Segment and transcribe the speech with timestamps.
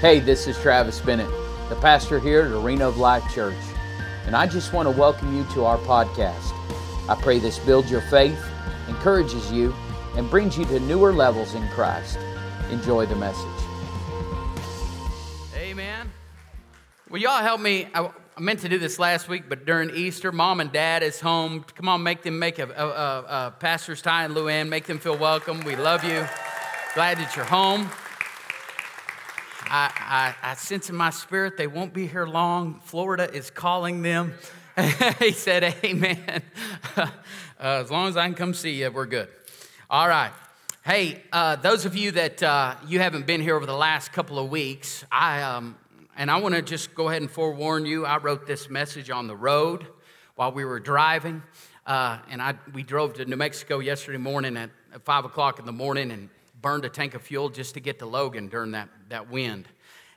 [0.00, 1.30] Hey, this is Travis Bennett,
[1.70, 3.56] the pastor here at Arena of Life Church,
[4.26, 6.52] and I just want to welcome you to our podcast.
[7.08, 8.38] I pray this builds your faith,
[8.88, 9.74] encourages you,
[10.14, 12.18] and brings you to newer levels in Christ.
[12.70, 13.46] Enjoy the message.
[15.56, 16.12] Amen.
[17.08, 17.88] Will y'all help me?
[17.94, 21.64] I meant to do this last week, but during Easter, mom and dad is home.
[21.74, 24.68] Come on, make them make a, a, a, a pastor's Ty and Luann.
[24.68, 25.64] Make them feel welcome.
[25.64, 26.26] We love you.
[26.94, 27.88] Glad that you're home.
[29.68, 32.80] I, I, I sense in my spirit they won't be here long.
[32.84, 34.34] Florida is calling them.
[35.18, 36.42] he said, Amen.
[36.96, 37.08] uh,
[37.58, 39.28] as long as I can come see you, we're good.
[39.90, 40.32] All right.
[40.84, 44.38] Hey, uh, those of you that uh, you haven't been here over the last couple
[44.38, 45.76] of weeks, I, um,
[46.16, 49.26] and I want to just go ahead and forewarn you, I wrote this message on
[49.26, 49.86] the road
[50.36, 51.42] while we were driving.
[51.86, 54.70] Uh, and I, we drove to New Mexico yesterday morning at,
[55.04, 58.06] 5 o'clock in the morning and burned a tank of fuel just to get to
[58.06, 59.68] Logan during that, that wind.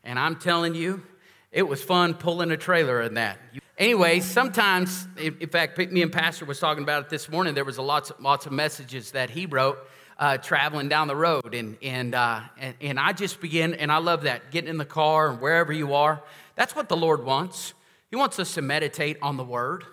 [0.03, 1.03] And I'm telling you,
[1.51, 3.37] it was fun pulling a trailer in that.
[3.77, 7.53] Anyway, sometimes, in fact, me and Pastor was talking about it this morning.
[7.53, 9.79] There was a lots, of, lots of messages that he wrote
[10.19, 13.97] uh, traveling down the road, and and, uh, and and I just begin, and I
[13.97, 16.21] love that getting in the car and wherever you are.
[16.55, 17.73] That's what the Lord wants.
[18.09, 19.85] He wants us to meditate on the Word,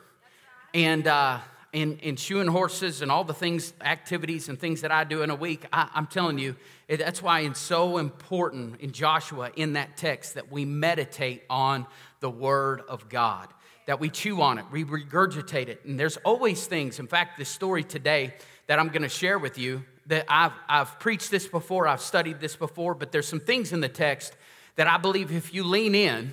[0.75, 1.39] and uh,
[1.77, 5.29] in, in shoeing horses and all the things, activities and things that I do in
[5.29, 6.57] a week, I, am telling you,
[6.89, 11.87] that's why it's so important in Joshua in that text that we meditate on
[12.21, 13.49] the Word of God,
[13.85, 15.85] that we chew on it, we regurgitate it.
[15.85, 18.33] And there's always things, in fact, this story today
[18.69, 22.41] that I'm going to share with you that I've, I've preached this before, I've studied
[22.41, 24.35] this before, but there's some things in the text
[24.77, 26.33] that I believe if you lean in,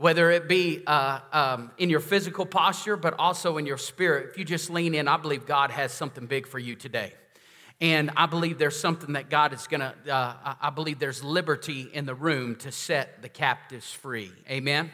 [0.00, 4.30] whether it be uh, um, in your physical posture, but also in your spirit.
[4.30, 7.12] If you just lean in, I believe God has something big for you today.
[7.82, 12.06] And I believe there's something that God is gonna, uh, I believe there's liberty in
[12.06, 14.32] the room to set the captives free.
[14.48, 14.90] Amen?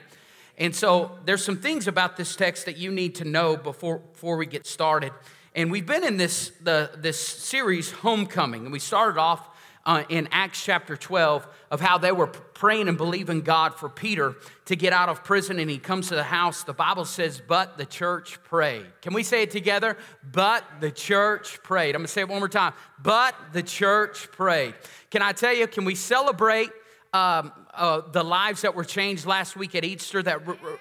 [0.58, 4.36] And so there's some things about this text that you need to know before, before
[4.36, 5.12] we get started.
[5.54, 9.55] And we've been in this, the, this series, Homecoming, and we started off
[9.86, 14.34] uh, in Acts chapter 12 of how they were praying and believing God for Peter
[14.66, 16.64] to get out of prison and he comes to the house.
[16.64, 18.86] The Bible says, but the church prayed.
[19.00, 19.96] Can we say it together?
[20.32, 21.94] But the church prayed.
[21.94, 22.74] I'm gonna say it one more time.
[23.00, 24.74] But the church prayed.
[25.10, 26.70] Can I tell you, can we celebrate?
[27.12, 30.40] Um, uh, the lives that were changed last week at Easter that,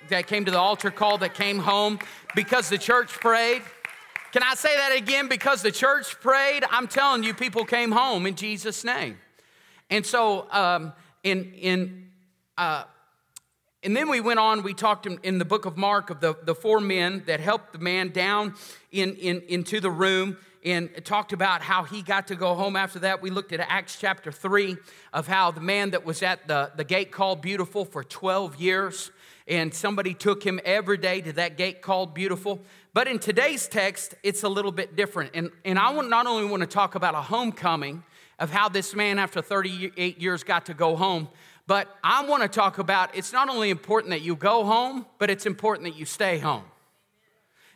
[0.09, 1.99] that came to the altar call, that came home
[2.33, 3.61] because the church prayed.
[4.35, 5.29] Can I say that again?
[5.29, 9.17] Because the church prayed, I'm telling you, people came home in Jesus' name.
[9.89, 10.91] And so, um,
[11.23, 12.11] in, in,
[12.57, 12.83] uh,
[13.81, 16.35] and then we went on, we talked in, in, the book of Mark of the,
[16.43, 18.55] the four men that helped the man down
[18.91, 22.97] in, in, into the room and talked about how he got to go home after
[22.99, 23.21] that.
[23.21, 24.75] We looked at Acts chapter 3
[25.13, 29.11] of how the man that was at the, the gate called Beautiful for 12 years,
[29.47, 32.61] and somebody took him every day to that gate called Beautiful.
[32.93, 35.31] But in today's text, it's a little bit different.
[35.35, 38.03] And, and I not only want to talk about a homecoming
[38.39, 41.29] of how this man, after 38 years, got to go home,
[41.67, 45.29] but I want to talk about it's not only important that you go home, but
[45.29, 46.63] it's important that you stay home.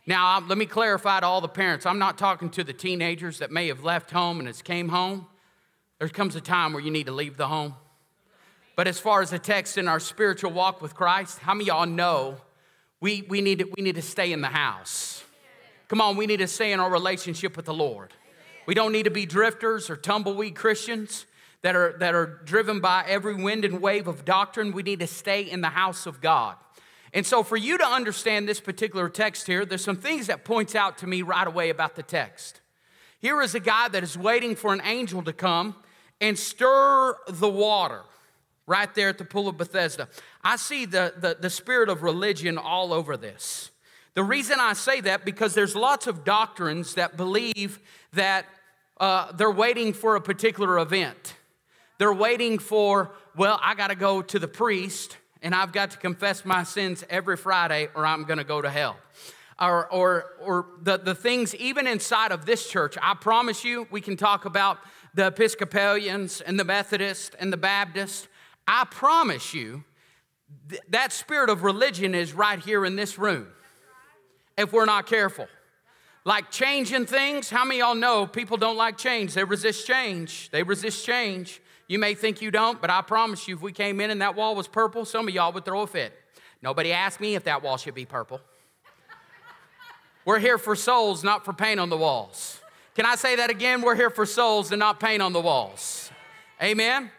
[0.10, 3.52] Now, let me clarify to all the parents I'm not talking to the teenagers that
[3.52, 5.28] may have left home and has came home.
[6.00, 7.76] There comes a time where you need to leave the home.
[8.76, 11.86] But as far as the text in our spiritual walk with Christ, how many y'all
[11.86, 12.38] know
[13.00, 15.24] we, we, need to, we need to stay in the house.
[15.90, 18.12] Come on, we need to stay in our relationship with the Lord.
[18.66, 21.28] We don't need to be drifters or tumbleweed Christians
[21.62, 24.72] that are, that are driven by every wind and wave of doctrine.
[24.72, 26.56] We need to stay in the house of God.
[27.14, 30.76] And so, for you to understand this particular text here, there's some things that points
[30.76, 32.62] out to me right away about the text.
[33.20, 35.76] Here is a guy that is waiting for an angel to come
[36.22, 38.02] and stir the water
[38.68, 40.08] right there at the pool of Bethesda.
[40.44, 43.72] I see the, the, the spirit of religion all over this.
[44.14, 47.80] The reason I say that because there's lots of doctrines that believe
[48.14, 48.46] that
[49.00, 51.36] uh, they're waiting for a particular event.
[51.98, 55.98] They're waiting for, well, I got to go to the priest and I've got to
[55.98, 58.98] confess my sins every Friday or I'm going to go to hell.
[59.60, 64.00] Or, or, or the, the things, even inside of this church, I promise you, we
[64.00, 64.78] can talk about
[65.14, 68.28] the Episcopalians and the Methodists and the Baptists.
[68.68, 69.84] I promise you,
[70.70, 73.48] th- that spirit of religion is right here in this room
[74.58, 75.48] if we're not careful.
[76.26, 79.34] Like changing things, how many y'all know people don't like change?
[79.34, 80.50] They resist change.
[80.52, 81.62] They resist change.
[81.90, 84.36] You may think you don't, but I promise you, if we came in and that
[84.36, 86.14] wall was purple, some of y'all would throw a fit.
[86.62, 88.40] Nobody asked me if that wall should be purple.
[90.24, 92.62] We're here for souls, not for paint on the walls.
[92.94, 93.82] Can I say that again?
[93.82, 96.12] We're here for souls and not paint on the walls.
[96.62, 97.10] Amen?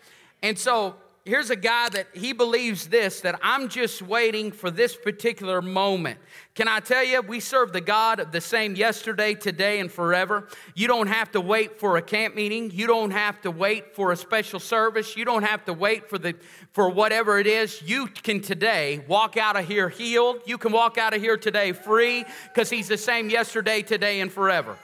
[0.40, 0.94] And so
[1.24, 6.18] here's a guy that he believes this that I'm just waiting for this particular moment.
[6.54, 10.48] Can I tell you, we serve the God of the same yesterday, today, and forever.
[10.74, 12.70] You don't have to wait for a camp meeting.
[12.70, 15.16] You don't have to wait for a special service.
[15.16, 16.34] You don't have to wait for the
[16.72, 17.82] for whatever it is.
[17.82, 20.42] You can today walk out of here healed.
[20.46, 24.32] You can walk out of here today free because he's the same yesterday, today, and
[24.32, 24.76] forever.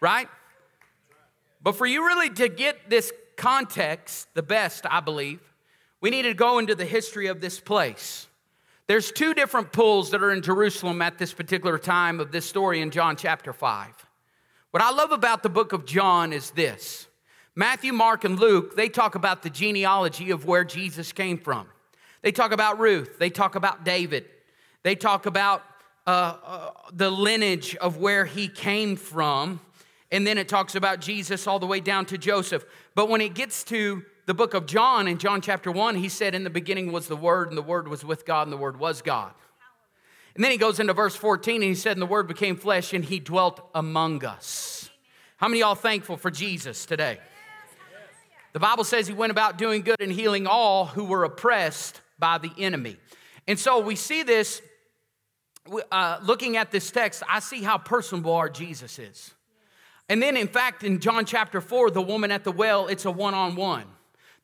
[0.00, 0.28] Right?
[1.62, 5.40] But for you really to get this context the best, I believe,
[6.02, 8.26] we need to go into the history of this place.
[8.86, 12.80] There's two different pools that are in Jerusalem at this particular time of this story
[12.82, 14.06] in John chapter 5.
[14.70, 17.06] What I love about the book of John is this
[17.54, 21.66] Matthew, Mark, and Luke, they talk about the genealogy of where Jesus came from.
[22.22, 24.26] They talk about Ruth, they talk about David,
[24.82, 25.62] they talk about
[26.06, 29.60] uh, uh, the lineage of where he came from.
[30.10, 32.64] And then it talks about Jesus all the way down to Joseph.
[32.94, 36.34] But when it gets to the book of John, in John chapter 1, he said,
[36.34, 38.78] In the beginning was the Word, and the Word was with God, and the Word
[38.78, 39.32] was God.
[40.34, 42.92] And then he goes into verse 14, and he said, And the Word became flesh,
[42.94, 44.90] and he dwelt among us.
[45.36, 47.18] How many y'all thankful for Jesus today?
[48.52, 52.38] The Bible says he went about doing good and healing all who were oppressed by
[52.38, 52.96] the enemy.
[53.46, 54.62] And so we see this,
[55.92, 59.34] uh, looking at this text, I see how personable our Jesus is.
[60.08, 63.10] And then, in fact, in John chapter 4, the woman at the well, it's a
[63.10, 63.84] one on one.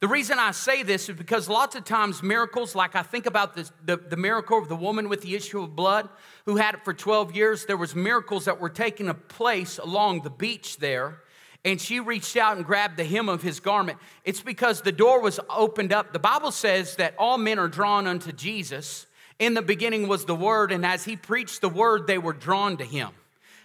[0.00, 3.55] The reason I say this is because lots of times miracles, like I think about
[3.55, 6.11] this, the, the miracle of the woman with the issue of blood
[6.44, 10.28] who had it for 12 years, there was miracles that were taking place along the
[10.28, 11.22] beach there.
[11.64, 13.99] And she reached out and grabbed the hem of his garment.
[14.25, 16.12] It's because the door was opened up.
[16.12, 19.06] The Bible says that all men are drawn unto Jesus.
[19.38, 22.76] In the beginning was the Word, and as he preached the Word, they were drawn
[22.76, 23.12] to him.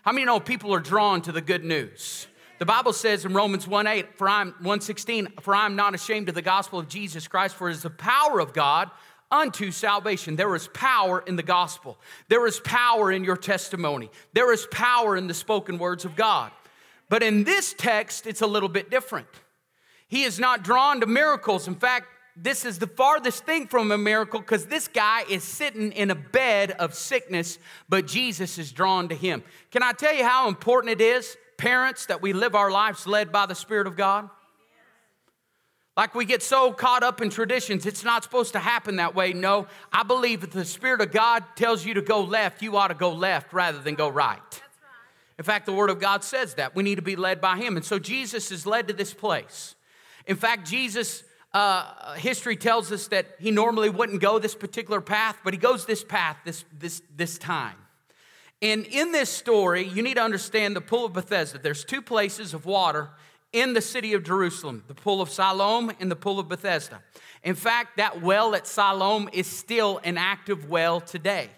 [0.04, 2.28] How many know people are drawn to the good news?
[2.58, 6.36] The Bible says in Romans 1 8, for I'm 116, for I'm not ashamed of
[6.36, 8.90] the gospel of Jesus Christ, for it is the power of God
[9.32, 10.36] unto salvation.
[10.36, 11.98] There is power in the gospel.
[12.30, 14.10] There is power in your testimony.
[14.34, 16.52] There is power in the spoken words of God.
[17.10, 19.28] But in this text, it's a little bit different.
[20.08, 21.68] He is not drawn to miracles.
[21.68, 22.08] In fact,
[22.42, 26.16] this is the farthest thing from a miracle because this guy is sitting in a
[26.16, 27.60] bed of sickness,
[27.90, 29.44] but Jesus is drawn to him.
[29.72, 33.32] Can I tell you how important it is, parents, that we live our lives led
[33.32, 34.30] by the Spirit of God?
[35.98, 39.34] Like we get so caught up in traditions, it's not supposed to happen that way.
[39.34, 42.88] No, I believe if the Spirit of God tells you to go left, you ought
[42.88, 44.62] to go left rather than go right.
[45.38, 46.74] In fact, the Word of God says that.
[46.74, 47.76] We need to be led by Him.
[47.76, 49.76] And so Jesus is led to this place.
[50.26, 55.40] In fact, Jesus uh, history tells us that he normally wouldn't go this particular path,
[55.44, 57.76] but he goes this path this, this, this time.
[58.62, 61.60] And in this story, you need to understand the pool of Bethesda.
[61.60, 63.10] There's two places of water
[63.52, 67.02] in the city of Jerusalem the pool of Siloam and the pool of Bethesda.
[67.44, 71.50] In fact, that well at Siloam is still an active well today.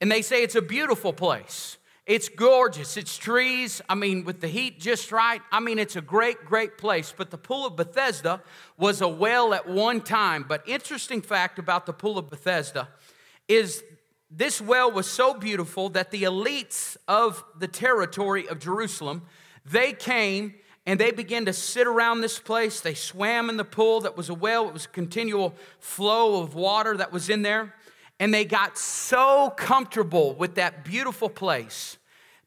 [0.00, 1.77] And they say it's a beautiful place.
[2.08, 2.96] It's gorgeous.
[2.96, 3.82] It's trees.
[3.86, 5.42] I mean, with the heat just right.
[5.52, 7.12] I mean, it's a great, great place.
[7.14, 8.40] But the Pool of Bethesda
[8.78, 10.46] was a well at one time.
[10.48, 12.88] But interesting fact about the Pool of Bethesda
[13.46, 13.84] is
[14.30, 19.26] this well was so beautiful that the elites of the territory of Jerusalem,
[19.66, 20.54] they came
[20.86, 22.80] and they began to sit around this place.
[22.80, 24.66] They swam in the pool that was a well.
[24.66, 27.74] It was a continual flow of water that was in there.
[28.20, 31.98] And they got so comfortable with that beautiful place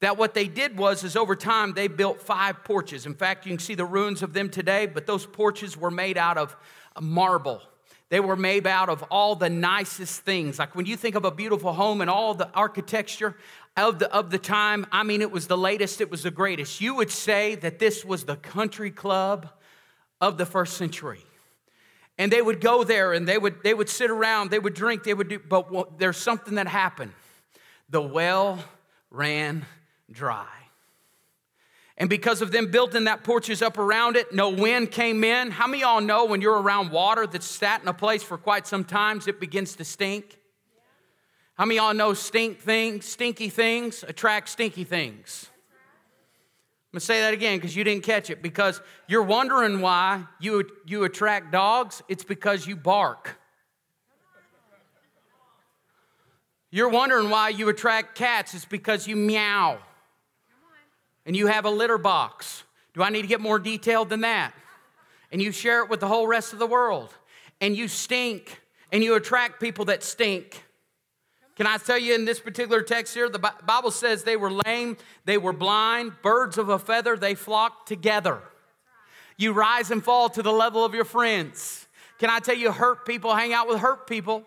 [0.02, 3.06] that what they did was is over time they built five porches.
[3.06, 6.18] In fact you can see the ruins of them today but those porches were made
[6.18, 6.56] out of
[7.00, 7.62] marble.
[8.10, 10.60] They were made out of all the nicest things.
[10.60, 13.38] Like when you think of a beautiful home and all the architecture
[13.78, 16.82] of the, of the time i mean it was the latest it was the greatest.
[16.82, 19.50] You would say that this was the country club
[20.20, 21.24] of the first century
[22.18, 25.04] and they would go there and they would they would sit around they would drink
[25.04, 27.14] they would do but there's something that happened
[27.90, 28.64] the well
[29.12, 29.66] ran
[30.10, 30.48] dry.
[31.98, 35.52] And because of them building that porches up around it, no wind came in.
[35.52, 38.66] How many y'all know when you're around water that's sat in a place for quite
[38.66, 40.40] some time, it begins to stink?
[41.56, 45.51] How many y'all know stink things, stinky things attract stinky things?
[46.92, 48.42] I'm gonna say that again because you didn't catch it.
[48.42, 53.38] Because you're wondering why you, you attract dogs, it's because you bark.
[56.70, 59.78] You're wondering why you attract cats, it's because you meow
[61.26, 62.64] and you have a litter box.
[62.94, 64.54] Do I need to get more detailed than that?
[65.32, 67.14] And you share it with the whole rest of the world.
[67.62, 68.60] And you stink
[68.92, 70.62] and you attract people that stink.
[71.62, 74.98] Can I tell you in this particular text here, the Bible says they were lame,
[75.26, 78.42] they were blind, birds of a feather, they flocked together.
[79.38, 81.86] You rise and fall to the level of your friends
[82.18, 84.44] Can I tell you, hurt people hang out with hurt people,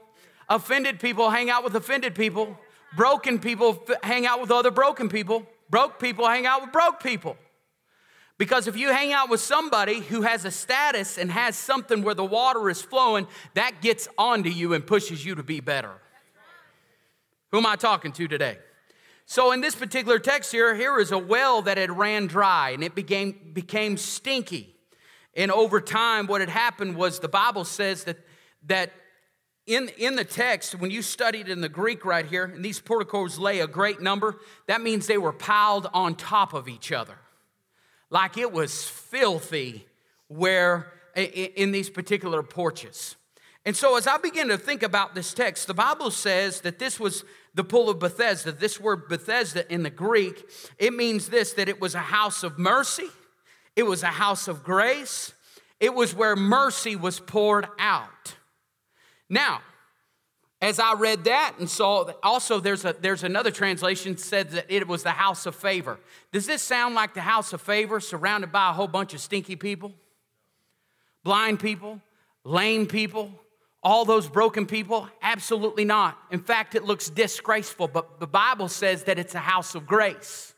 [0.48, 2.58] offended people hang out with offended people,
[2.96, 7.36] broken people hang out with other broken people, broke people hang out with broke people.
[8.38, 12.14] Because if you hang out with somebody who has a status and has something where
[12.16, 16.00] the water is flowing, that gets onto you and pushes you to be better.
[17.54, 18.58] Who am I talking to today?
[19.26, 22.82] So in this particular text here, here is a well that had ran dry and
[22.82, 24.74] it became, became stinky.
[25.36, 28.18] And over time, what had happened was the Bible says that,
[28.66, 28.90] that
[29.68, 33.38] in, in the text, when you studied in the Greek right here, and these porticos
[33.38, 37.14] lay a great number, that means they were piled on top of each other
[38.10, 39.86] like it was filthy
[40.26, 43.14] where in these particular porches.
[43.66, 47.00] And so, as I begin to think about this text, the Bible says that this
[47.00, 48.52] was the pool of Bethesda.
[48.52, 52.58] This word Bethesda in the Greek, it means this that it was a house of
[52.58, 53.08] mercy,
[53.76, 55.32] it was a house of grace,
[55.80, 58.34] it was where mercy was poured out.
[59.28, 59.62] Now,
[60.60, 64.88] as I read that and saw also there's a there's another translation said that it
[64.88, 65.98] was the house of favor.
[66.32, 69.56] Does this sound like the house of favor surrounded by a whole bunch of stinky
[69.56, 69.92] people?
[71.22, 72.00] Blind people,
[72.44, 73.30] lame people,
[73.84, 75.08] all those broken people?
[75.22, 76.18] Absolutely not.
[76.30, 80.54] In fact, it looks disgraceful, but the Bible says that it's a house of grace.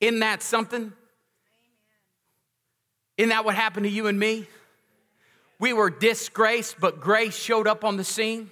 [0.00, 0.92] Isn't that something?
[3.16, 4.46] Isn't that what happened to you and me?
[5.58, 8.50] We were disgraced, but grace showed up on the scene.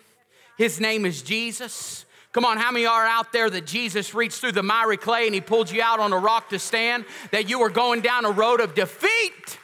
[0.56, 2.06] His name is Jesus.
[2.32, 5.34] Come on, how many are out there that Jesus reached through the miry clay and
[5.34, 7.04] he pulled you out on a rock to stand?
[7.30, 9.58] That you were going down a road of defeat?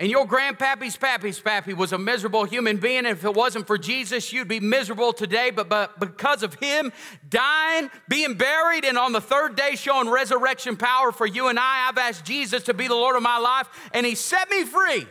[0.00, 3.00] And your grandpappy's pappy's pappy was a miserable human being.
[3.00, 5.50] And if it wasn't for Jesus, you'd be miserable today.
[5.50, 6.90] But, but because of him
[7.28, 11.86] dying, being buried, and on the third day showing resurrection power for you and I,
[11.86, 15.06] I've asked Jesus to be the Lord of my life, and he set me free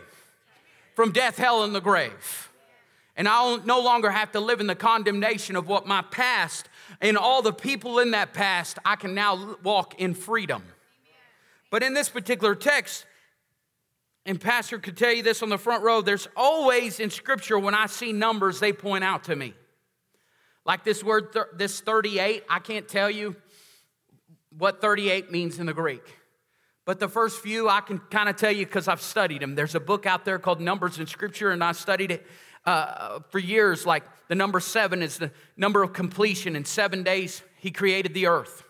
[0.96, 2.50] from death, hell, and the grave.
[3.16, 6.68] And I'll no longer have to live in the condemnation of what my past
[7.00, 10.64] and all the people in that past, I can now walk in freedom.
[11.70, 13.06] But in this particular text,
[14.26, 17.74] and Pastor could tell you this on the front row, there's always in Scripture when
[17.74, 19.54] I see numbers, they point out to me.
[20.66, 23.36] Like this word, this 38, I can't tell you
[24.58, 26.04] what 38 means in the Greek.
[26.86, 29.56] But the first few I can kind of tell you because I've studied them.
[29.56, 32.26] There's a book out there called Numbers in Scripture, and I studied it
[32.66, 36.56] uh, for years, like the number seven is the number of completion.
[36.56, 38.64] In seven days, he created the earth.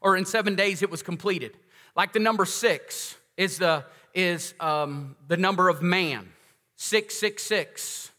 [0.00, 1.56] Or in seven days, it was completed.
[1.96, 6.28] Like the number six is the, is, um, the number of man.
[6.76, 8.10] Six, six, six.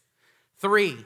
[0.58, 0.96] Three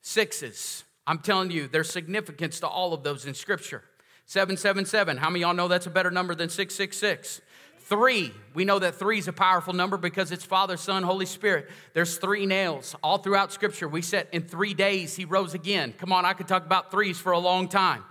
[0.00, 0.84] sixes.
[1.06, 3.82] I'm telling you, there's significance to all of those in Scripture.
[4.26, 5.16] 777.
[5.16, 7.40] How many y'all know that's a better number than 666?
[7.80, 11.68] Three, we know that three is a powerful number because it's Father, Son, Holy Spirit.
[11.92, 13.88] There's three nails all throughout Scripture.
[13.88, 15.92] We said in three days he rose again.
[15.98, 18.04] Come on, I could talk about threes for a long time.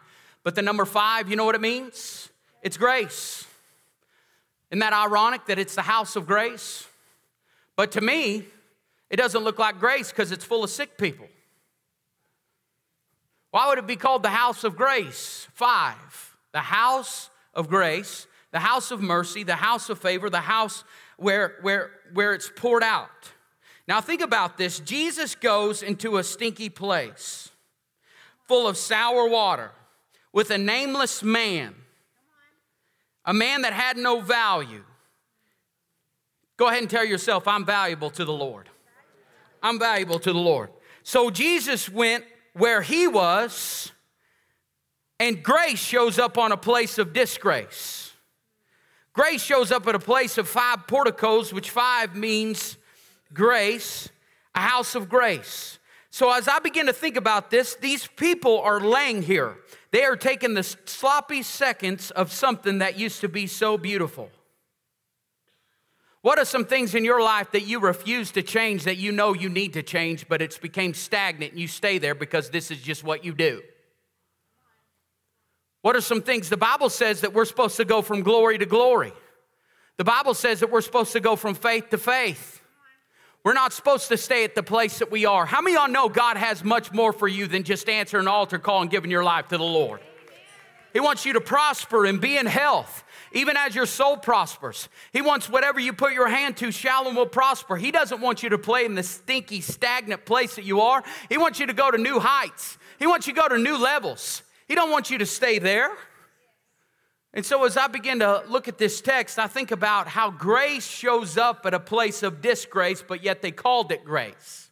[0.43, 2.27] But the number five, you know what it means?
[2.61, 3.47] It's grace.
[4.71, 6.87] Isn't that ironic that it's the house of grace?
[7.75, 8.45] But to me,
[9.09, 11.27] it doesn't look like grace because it's full of sick people.
[13.51, 15.47] Why would it be called the house of grace?
[15.53, 20.83] Five, the house of grace the house of mercy, the house of favor, the house
[21.17, 23.31] where, where, where it's poured out.
[23.87, 27.49] Now, think about this Jesus goes into a stinky place
[28.47, 29.71] full of sour water
[30.33, 31.75] with a nameless man,
[33.25, 34.83] a man that had no value.
[36.57, 38.69] Go ahead and tell yourself, I'm valuable to the Lord.
[39.61, 40.69] I'm valuable to the Lord.
[41.03, 43.91] So Jesus went where he was,
[45.19, 48.11] and grace shows up on a place of disgrace.
[49.13, 52.77] Grace shows up at a place of five porticos, which five means
[53.33, 54.09] grace,
[54.55, 55.79] a house of grace.
[56.11, 59.57] So, as I begin to think about this, these people are laying here.
[59.91, 64.29] They are taking the sloppy seconds of something that used to be so beautiful.
[66.21, 69.33] What are some things in your life that you refuse to change that you know
[69.33, 72.81] you need to change, but it's became stagnant and you stay there because this is
[72.81, 73.61] just what you do?
[75.81, 76.49] What are some things?
[76.49, 79.13] The Bible says that we're supposed to go from glory to glory.
[79.95, 82.58] The Bible says that we're supposed to go from faith to faith.
[83.49, 85.43] We're not supposed to stay at the place that we are.
[85.43, 88.59] How many y'all know God has much more for you than just answering an altar
[88.59, 90.01] call and giving your life to the Lord?
[90.93, 94.87] He wants you to prosper and be in health, even as your soul prospers.
[95.13, 97.75] He wants whatever you put your hand to shall and will prosper.
[97.75, 101.03] He doesn't want you to play in the stinky, stagnant place that you are.
[101.27, 102.77] He wants you to go to new heights.
[102.99, 104.43] He wants you to go to new levels.
[104.67, 105.89] He don't want you to stay there.
[107.33, 110.87] And so, as I begin to look at this text, I think about how grace
[110.87, 114.71] shows up at a place of disgrace, but yet they called it grace.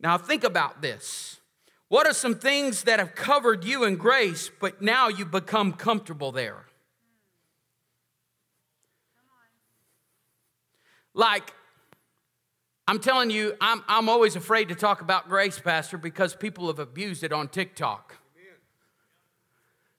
[0.00, 1.38] Now, think about this.
[1.88, 6.32] What are some things that have covered you in grace, but now you've become comfortable
[6.32, 6.64] there?
[11.12, 11.52] Like,
[12.88, 16.78] I'm telling you, I'm, I'm always afraid to talk about grace, Pastor, because people have
[16.78, 18.19] abused it on TikTok.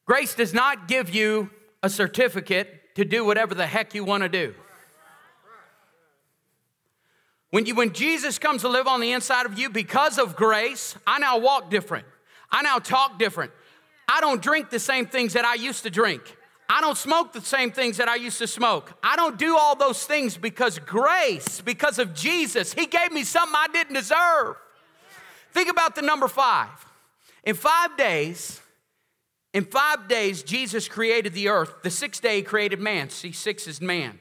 [0.06, 1.50] Grace does not give you
[1.84, 4.54] a certificate to do whatever the heck you want to do.
[7.52, 10.96] When, you, when Jesus comes to live on the inside of you because of grace,
[11.06, 12.06] I now walk different.
[12.50, 13.52] I now talk different.
[14.08, 16.38] I don't drink the same things that I used to drink.
[16.70, 18.94] I don't smoke the same things that I used to smoke.
[19.04, 23.54] I don't do all those things because grace, because of Jesus, He gave me something
[23.54, 24.56] I didn't deserve.
[25.52, 26.70] Think about the number five.
[27.44, 28.61] In five days,
[29.54, 31.84] in five days, Jesus created the earth.
[31.84, 33.10] The sixth day, he created man.
[33.10, 34.20] See, six is man.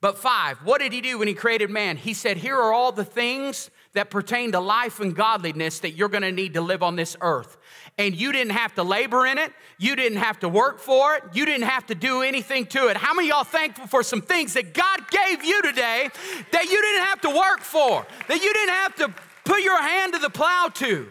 [0.00, 1.98] But five, what did he do when he created man?
[1.98, 6.08] He said, Here are all the things that pertain to life and godliness that you're
[6.08, 7.58] gonna need to live on this earth.
[7.98, 11.24] And you didn't have to labor in it, you didn't have to work for it,
[11.34, 12.96] you didn't have to do anything to it.
[12.96, 16.08] How many y'all thankful for some things that God gave you today
[16.52, 20.14] that you didn't have to work for, that you didn't have to put your hand
[20.14, 21.08] to the plow to?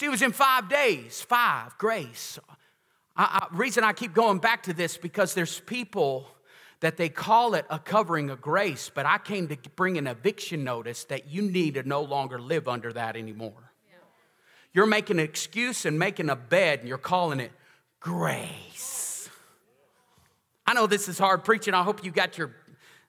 [0.00, 2.38] See, it was in five days, five, grace,
[3.14, 6.26] I, I, reason I keep going back to this because there's people
[6.80, 10.64] that they call it a covering of grace, but I came to bring an eviction
[10.64, 13.72] notice that you need to no longer live under that anymore.
[13.90, 13.96] Yeah.
[14.72, 17.52] You're making an excuse and making a bed, and you're calling it
[18.00, 19.28] grace.
[20.66, 21.74] I know this is hard preaching.
[21.74, 22.52] I hope you got your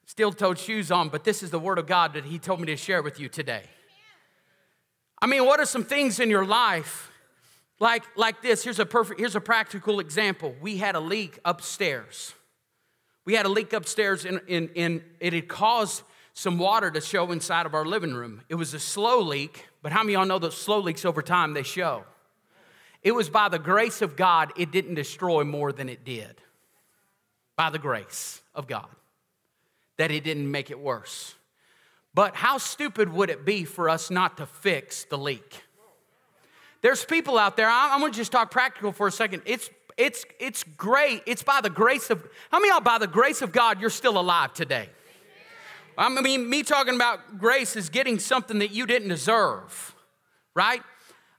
[0.08, 2.66] steel toed shoes on, but this is the word of God that He told me
[2.66, 3.64] to share with you today.
[5.22, 7.12] I mean, what are some things in your life
[7.82, 10.56] like, like this, here's a perfect, here's a practical example.
[10.62, 12.36] We had a leak upstairs.
[13.26, 17.32] We had a leak upstairs and in, in, it had caused some water to show
[17.32, 18.44] inside of our living room.
[18.50, 21.24] It was a slow leak, but how many of y'all know that slow leaks over
[21.24, 22.04] time they show?
[23.02, 26.36] It was by the grace of God, it didn't destroy more than it did.
[27.56, 28.90] By the grace of God,
[29.98, 31.34] that it didn't make it worse.
[32.14, 35.64] But how stupid would it be for us not to fix the leak?
[36.82, 39.44] There's people out there, I'm gonna just talk practical for a second.
[39.46, 41.22] It's it's it's great.
[41.26, 44.20] It's by the grace of how many y'all by the grace of God you're still
[44.20, 44.90] alive today?
[45.98, 49.94] I mean, me talking about grace is getting something that you didn't deserve,
[50.56, 50.82] right?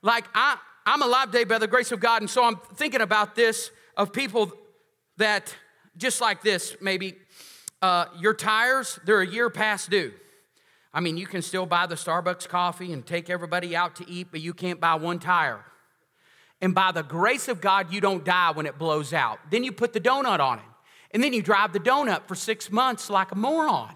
[0.02, 3.34] Like I, I'm alive today by the grace of God, and so I'm thinking about
[3.34, 4.52] this of people
[5.16, 5.54] that
[5.96, 7.16] just like this, maybe
[7.80, 10.12] uh, your tires, they're a year past due.
[10.94, 14.28] I mean, you can still buy the Starbucks coffee and take everybody out to eat,
[14.30, 15.64] but you can't buy one tire.
[16.60, 19.38] And by the grace of God, you don't die when it blows out.
[19.50, 20.64] Then you put the donut on it.
[21.12, 23.94] And then you drive the donut for six months like a moron.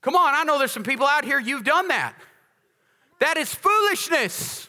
[0.00, 2.14] Come on, I know there's some people out here, you've done that.
[3.18, 4.68] That is foolishness.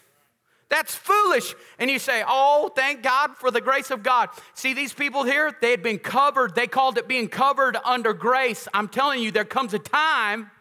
[0.70, 1.56] That's foolish.
[1.80, 4.30] And you say, Oh, thank God for the grace of God.
[4.54, 6.56] See, these people here, they had been covered.
[6.56, 8.68] They called it being covered under grace.
[8.74, 10.52] I'm telling you, there comes a time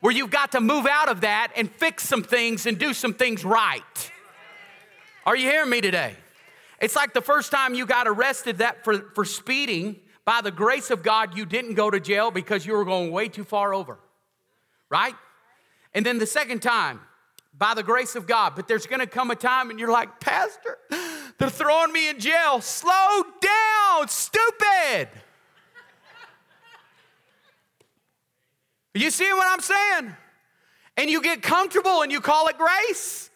[0.00, 3.14] where you've got to move out of that and fix some things and do some
[3.14, 4.10] things right.
[5.24, 6.14] Are you hearing me today?
[6.80, 10.90] It's like the first time you got arrested that for, for speeding, by the grace
[10.90, 13.98] of God, you didn't go to jail because you were going way too far over.
[14.90, 15.14] Right?
[15.94, 17.00] And then the second time,
[17.58, 18.54] by the grace of God.
[18.54, 20.78] But there's gonna come a time and you're like, Pastor,
[21.38, 22.60] they're throwing me in jail.
[22.60, 25.08] Slow down, stupid.
[28.94, 30.16] you see what I'm saying?
[30.96, 33.30] And you get comfortable and you call it grace.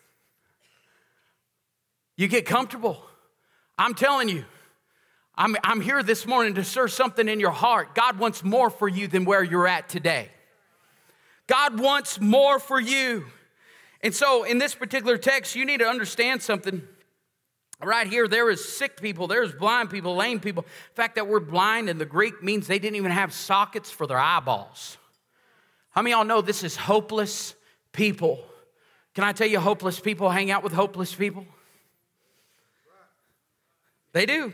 [2.16, 3.02] You get comfortable.
[3.78, 4.44] I'm telling you,
[5.34, 7.94] I'm, I'm here this morning to stir something in your heart.
[7.94, 10.28] God wants more for you than where you're at today.
[11.46, 13.24] God wants more for you.
[14.02, 16.82] And so, in this particular text, you need to understand something.
[17.82, 20.64] Right here, there is sick people, there's blind people, lame people.
[20.64, 24.06] In fact, that word blind in the Greek means they didn't even have sockets for
[24.06, 24.98] their eyeballs.
[25.90, 27.54] How many y'all know this is hopeless
[27.92, 28.44] people?
[29.14, 31.46] Can I tell you, hopeless people hang out with hopeless people?
[34.12, 34.52] They do.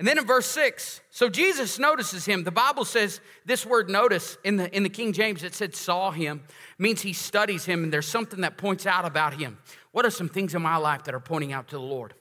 [0.00, 2.42] And then in verse 6, so Jesus notices him.
[2.42, 6.10] The Bible says this word notice in the, in the King James, it said saw
[6.10, 6.42] him,
[6.78, 9.58] means he studies him, and there's something that points out about him.
[9.92, 12.14] What are some things in my life that are pointing out to the Lord?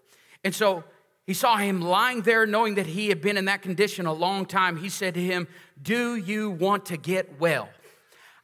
[0.44, 0.84] And so
[1.26, 4.46] he saw him lying there, knowing that he had been in that condition a long
[4.46, 4.76] time.
[4.76, 5.48] He said to him,
[5.82, 7.70] Do you want to get well?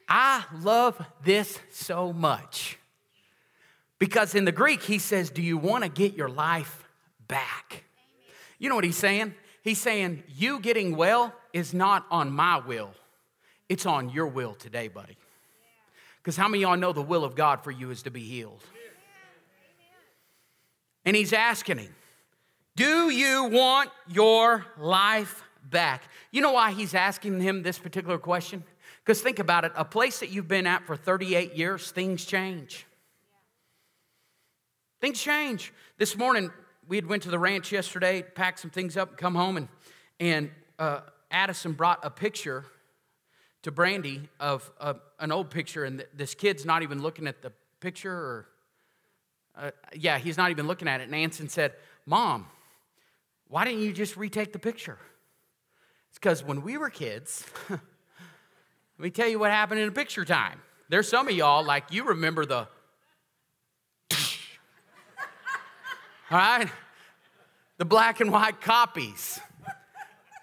[0.08, 2.78] I love this so much.
[3.98, 6.88] Because in the Greek, he says, Do you want to get your life
[7.28, 7.82] back?
[8.58, 9.34] You know what he's saying?
[9.62, 12.92] He's saying, You getting well is not on my will,
[13.68, 15.16] it's on your will today, buddy.
[16.18, 18.20] Because how many of y'all know the will of God for you is to be
[18.20, 18.62] healed?
[21.04, 21.94] And he's asking him,
[22.74, 26.02] Do you want your life back?
[26.32, 28.64] You know why he's asking him this particular question?
[29.04, 32.86] Because think about it a place that you've been at for 38 years, things change.
[35.00, 35.72] Things change.
[35.98, 36.50] This morning,
[36.88, 39.68] we had went to the ranch yesterday, packed some things up, come home, and,
[40.20, 42.64] and uh, Addison brought a picture
[43.62, 44.70] to Brandy of
[45.18, 48.48] an old picture, and this kid's not even looking at the picture, or
[49.56, 51.04] uh, yeah, he's not even looking at it.
[51.04, 51.72] And Anson said,
[52.04, 52.46] Mom,
[53.48, 54.98] why didn't you just retake the picture?
[56.10, 57.80] It's because when we were kids, let
[58.98, 60.60] me tell you what happened in a picture time.
[60.88, 62.68] There's some of y'all, like you remember the
[66.30, 66.68] all right?
[67.78, 69.40] The black and white copies.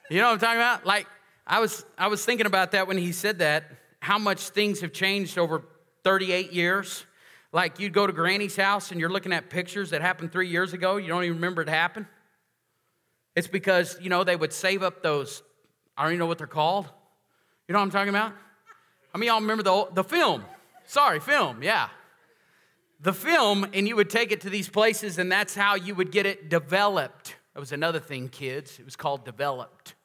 [0.09, 0.85] You know what I'm talking about?
[0.85, 1.07] Like,
[1.45, 3.65] I was, I was thinking about that when he said that,
[3.99, 5.63] how much things have changed over
[6.03, 7.05] 38 years.
[7.51, 10.73] Like, you'd go to Granny's house and you're looking at pictures that happened three years
[10.73, 12.05] ago, you don't even remember it happened.
[13.35, 15.41] It's because, you know, they would save up those,
[15.97, 16.85] I don't even know what they're called.
[17.67, 18.33] You know what I'm talking about?
[19.13, 20.45] I mean, y'all remember the, the film?
[20.85, 21.89] Sorry, film, yeah
[23.03, 26.11] the film and you would take it to these places, and that's how you would
[26.11, 27.35] get it developed.
[27.53, 28.79] That was another thing, kids.
[28.79, 29.95] It was called developed.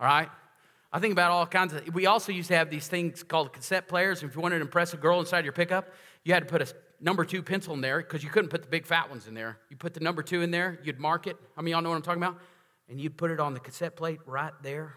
[0.00, 0.28] All right?
[0.92, 1.94] I think about all kinds of.
[1.94, 4.22] We also used to have these things called cassette players.
[4.22, 5.88] If you wanted to impress a girl inside your pickup,
[6.24, 8.68] you had to put a number two pencil in there because you couldn't put the
[8.68, 9.58] big fat ones in there.
[9.70, 11.36] You put the number two in there, you'd mark it.
[11.56, 12.38] How many y'all know what I'm talking about?
[12.88, 14.94] And you'd put it on the cassette plate right there.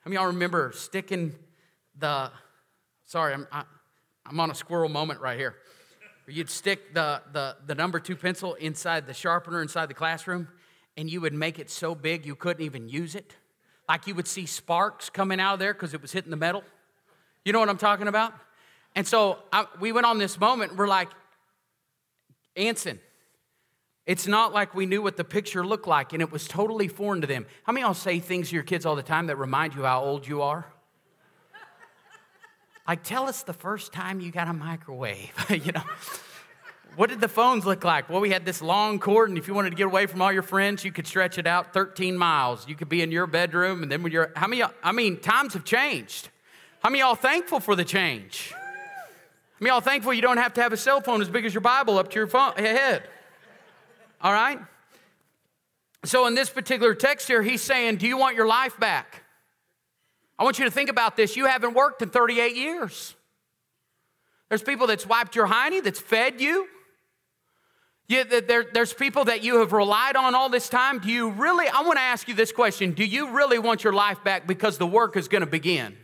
[0.00, 1.34] How many y'all remember sticking
[1.98, 2.30] the.
[3.06, 3.66] Sorry, I'm, I, am
[4.26, 5.56] i am on a squirrel moment right here
[6.26, 10.48] you'd stick the, the, the number two pencil inside the sharpener inside the classroom,
[10.96, 13.34] and you would make it so big you couldn't even use it.
[13.88, 16.62] Like you would see sparks coming out of there because it was hitting the metal.
[17.44, 18.32] You know what I'm talking about?
[18.94, 21.08] And so I, we went on this moment, we're like,
[22.56, 23.00] Anson,
[24.06, 27.20] it's not like we knew what the picture looked like and it was totally foreign
[27.20, 27.46] to them.
[27.64, 29.84] How many of y'all say things to your kids all the time that remind you
[29.84, 30.66] how old you are?
[32.86, 35.82] Like, tell us the first time you got a microwave, you know?
[36.94, 38.10] What did the phones look like?
[38.10, 40.30] Well, we had this long cord, and if you wanted to get away from all
[40.32, 42.68] your friends, you could stretch it out 13 miles.
[42.68, 45.54] You could be in your bedroom, and then when you're, how many, I mean, times
[45.54, 46.28] have changed.
[46.82, 48.52] How many y'all thankful for the change?
[48.52, 48.58] How
[49.60, 51.60] many y'all thankful you don't have to have a cell phone as big as your
[51.62, 53.04] Bible up to your phone, head?
[54.20, 54.58] All right?
[56.04, 59.21] So, in this particular text here, he's saying, Do you want your life back?
[60.42, 61.36] I want you to think about this.
[61.36, 63.14] You haven't worked in 38 years.
[64.48, 66.66] There's people that's wiped your hiney, that's fed you.
[68.08, 70.98] you there, there's people that you have relied on all this time.
[70.98, 73.92] Do you really, I want to ask you this question Do you really want your
[73.92, 75.96] life back because the work is going to begin?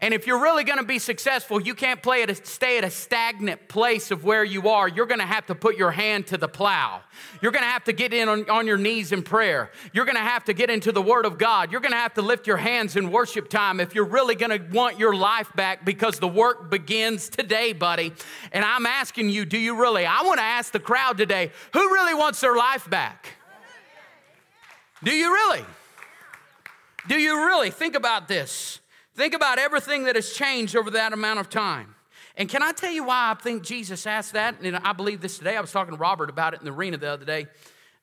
[0.00, 2.84] And if you're really going to be successful, you can't play at a, stay at
[2.84, 4.88] a stagnant place of where you are.
[4.88, 7.00] You're going to have to put your hand to the plow.
[7.40, 9.70] You're going to have to get in on, on your knees in prayer.
[9.92, 11.70] You're going to have to get into the Word of God.
[11.70, 14.50] You're going to have to lift your hands in worship time if you're really going
[14.50, 18.12] to want your life back because the work begins today, buddy.
[18.52, 20.06] And I'm asking you, do you really?
[20.06, 23.28] I want to ask the crowd today, who really wants their life back?
[25.02, 25.64] Do you really?
[27.06, 27.70] Do you really?
[27.70, 28.80] Think about this.
[29.14, 31.94] Think about everything that has changed over that amount of time.
[32.36, 34.60] And can I tell you why I think Jesus asked that?
[34.60, 35.56] And I believe this today.
[35.56, 37.46] I was talking to Robert about it in the arena the other day,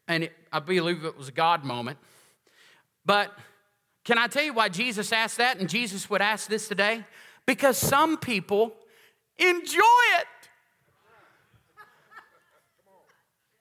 [0.08, 1.98] and it, I believe it was a God moment.
[3.06, 3.38] But
[4.06, 7.04] can I tell you why Jesus asked that and Jesus would ask this today?
[7.46, 8.74] Because some people
[9.38, 9.82] enjoy
[10.20, 10.28] it.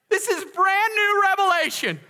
[0.09, 2.01] This is brand new revelation.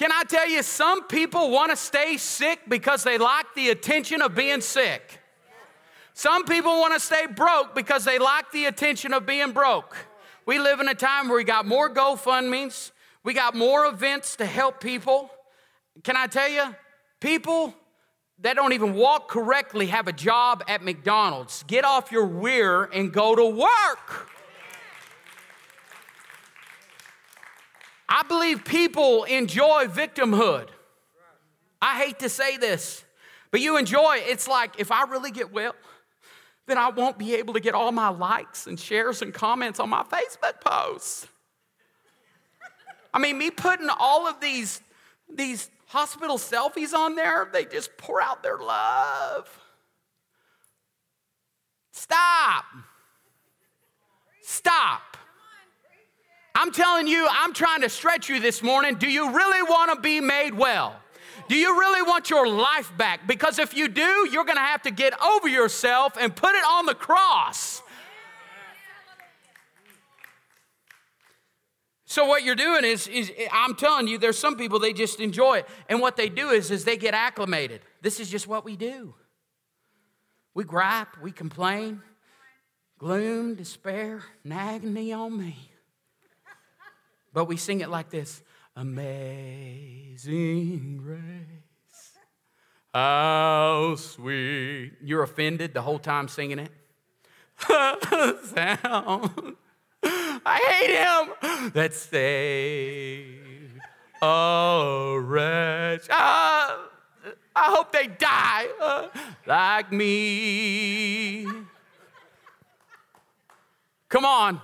[0.00, 4.22] Can I tell you, some people want to stay sick because they like the attention
[4.22, 5.20] of being sick.
[6.14, 9.94] Some people want to stay broke because they like the attention of being broke.
[10.46, 12.92] We live in a time where we got more GoFundMe's,
[13.24, 15.30] we got more events to help people.
[16.02, 16.74] Can I tell you,
[17.20, 17.74] people
[18.38, 21.62] that don't even walk correctly have a job at McDonald's.
[21.64, 24.30] Get off your weir and go to work.
[28.10, 30.68] I believe people enjoy victimhood.
[31.80, 33.04] I hate to say this,
[33.52, 34.24] but you enjoy it.
[34.26, 35.74] It's like if I really get well,
[36.66, 39.88] then I won't be able to get all my likes and shares and comments on
[39.88, 41.28] my Facebook posts.
[43.14, 44.80] I mean, me putting all of these,
[45.32, 49.48] these hospital selfies on there, they just pour out their love.
[51.92, 52.64] Stop.
[54.42, 55.09] Stop.
[56.54, 58.96] I'm telling you, I'm trying to stretch you this morning.
[58.96, 60.96] Do you really want to be made well?
[61.48, 63.26] Do you really want your life back?
[63.26, 66.64] Because if you do, you're going to have to get over yourself and put it
[66.64, 67.82] on the cross.
[72.04, 75.58] So what you're doing is, is I'm telling you, there's some people they just enjoy
[75.58, 77.82] it, and what they do is, is they get acclimated.
[78.02, 79.14] This is just what we do.
[80.52, 82.02] We gripe, we complain,
[82.98, 85.69] gloom, despair, agony on me.
[87.32, 88.42] But we sing it like this
[88.76, 90.18] Amazing
[90.98, 92.12] grace,
[92.94, 94.92] how sweet.
[95.02, 96.70] You're offended the whole time singing it?
[97.58, 99.56] Sound.
[100.02, 103.80] I hate him that saved
[104.22, 106.06] a wretch.
[106.10, 106.88] Ah,
[107.54, 109.08] I hope they die uh,
[109.46, 111.46] like me.
[114.08, 114.60] Come on.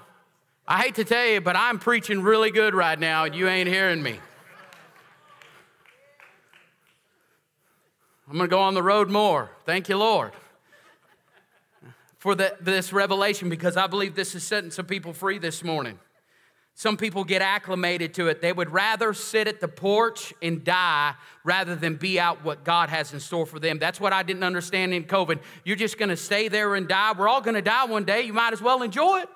[0.68, 3.68] I hate to tell you, but I'm preaching really good right now, and you ain't
[3.68, 4.18] hearing me.
[8.29, 9.50] I'm going to go on the road more.
[9.64, 10.33] Thank you, Lord,
[12.18, 16.00] for the, this revelation because I believe this is setting some people free this morning.
[16.74, 18.42] Some people get acclimated to it.
[18.42, 22.88] They would rather sit at the porch and die rather than be out what God
[22.90, 23.79] has in store for them.
[23.79, 25.38] That's what I didn't understand in COVID.
[25.64, 27.14] You're just going to stay there and die.
[27.16, 28.22] We're all going to die one day.
[28.22, 29.29] You might as well enjoy it.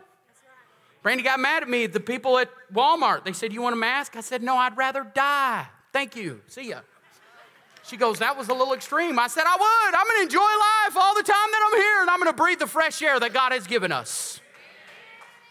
[1.02, 1.86] Brandy got mad at me.
[1.86, 4.16] The people at Walmart, they said, You want a mask?
[4.16, 5.66] I said, No, I'd rather die.
[5.92, 6.40] Thank you.
[6.46, 6.80] See ya.
[7.84, 9.18] She goes, That was a little extreme.
[9.18, 9.94] I said, I would.
[9.94, 12.36] I'm going to enjoy life all the time that I'm here, and I'm going to
[12.36, 14.40] breathe the fresh air that God has given us.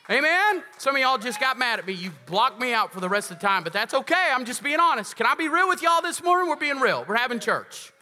[0.10, 0.64] Amen?
[0.80, 1.94] Some of y'all just got mad at me.
[1.94, 4.30] You blocked me out for the rest of the time, but that's okay.
[4.34, 5.16] I'm just being honest.
[5.16, 6.50] Can I be real with y'all this morning?
[6.50, 7.06] We're being real.
[7.08, 7.94] We're having church.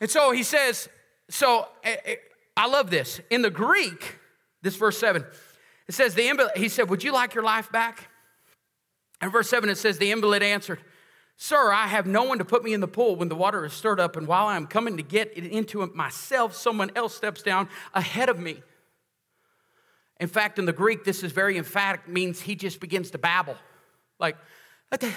[0.00, 0.88] And so he says,
[1.28, 2.14] So eh, eh,
[2.56, 3.20] I love this.
[3.28, 4.16] In the Greek,
[4.62, 5.24] this verse 7,
[5.88, 8.10] it says, the invalid, he said, Would you like your life back?
[9.20, 10.80] And verse 7, it says, The invalid answered,
[11.36, 13.72] Sir, I have no one to put me in the pool when the water is
[13.72, 17.14] stirred up, and while I am coming to get it into it myself, someone else
[17.14, 18.60] steps down ahead of me.
[20.20, 23.56] In fact, in the Greek, this is very emphatic, means he just begins to babble.
[24.18, 24.36] Like,
[24.90, 25.08] how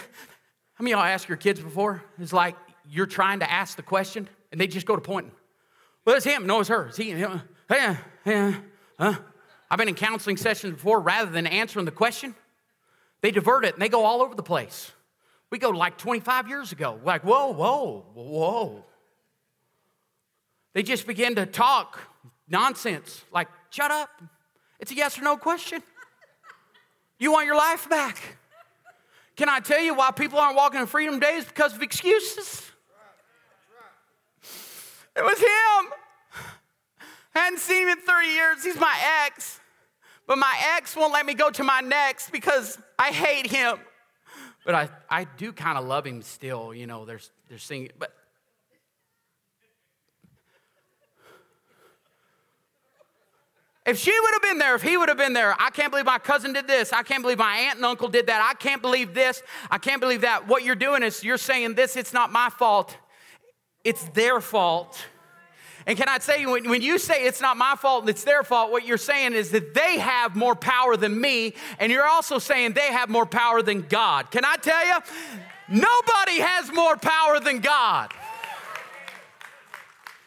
[0.79, 2.03] many y'all ask your kids before?
[2.19, 2.55] It's like
[2.87, 5.31] you're trying to ask the question, and they just go to pointing.
[6.05, 6.45] Well, it's him.
[6.45, 6.87] No, it's her.
[6.87, 7.11] It's he.
[7.11, 8.55] Yeah, yeah,
[8.99, 9.15] huh?
[9.71, 12.35] I've been in counseling sessions before, rather than answering the question,
[13.21, 14.91] they divert it and they go all over the place.
[15.49, 18.83] We go like 25 years ago, like, whoa, whoa, whoa.
[20.73, 22.01] They just begin to talk
[22.49, 24.09] nonsense, like, shut up.
[24.77, 25.81] It's a yes or no question.
[27.17, 28.17] You want your life back.
[29.37, 31.45] Can I tell you why people aren't walking in freedom days?
[31.45, 32.69] Because of excuses.
[35.15, 35.93] It was him.
[37.33, 38.63] I hadn't seen him in 30 years.
[38.65, 38.93] He's my
[39.25, 39.60] ex.
[40.27, 43.77] But my ex won't let me go to my next because I hate him.
[44.65, 47.89] But I, I do kind of love him still, you know, there's they're singing.
[47.97, 48.13] But
[53.85, 56.05] If she would have been there, if he would have been there, I can't believe
[56.05, 56.93] my cousin did this.
[56.93, 58.47] I can't believe my aunt and uncle did that.
[58.47, 59.41] I can't believe this.
[59.71, 60.47] I can't believe that.
[60.47, 62.95] What you're doing is you're saying this, it's not my fault,
[63.83, 65.03] it's their fault.
[65.87, 68.43] And can I say, when, when you say it's not my fault and it's their
[68.43, 72.37] fault, what you're saying is that they have more power than me, and you're also
[72.39, 74.29] saying they have more power than God.
[74.31, 74.95] Can I tell you?
[75.69, 78.11] Nobody has more power than God.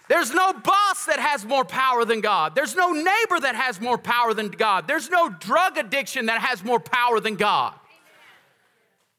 [0.09, 2.55] There's no boss that has more power than God.
[2.55, 4.87] There's no neighbor that has more power than God.
[4.87, 7.75] There's no drug addiction that has more power than God.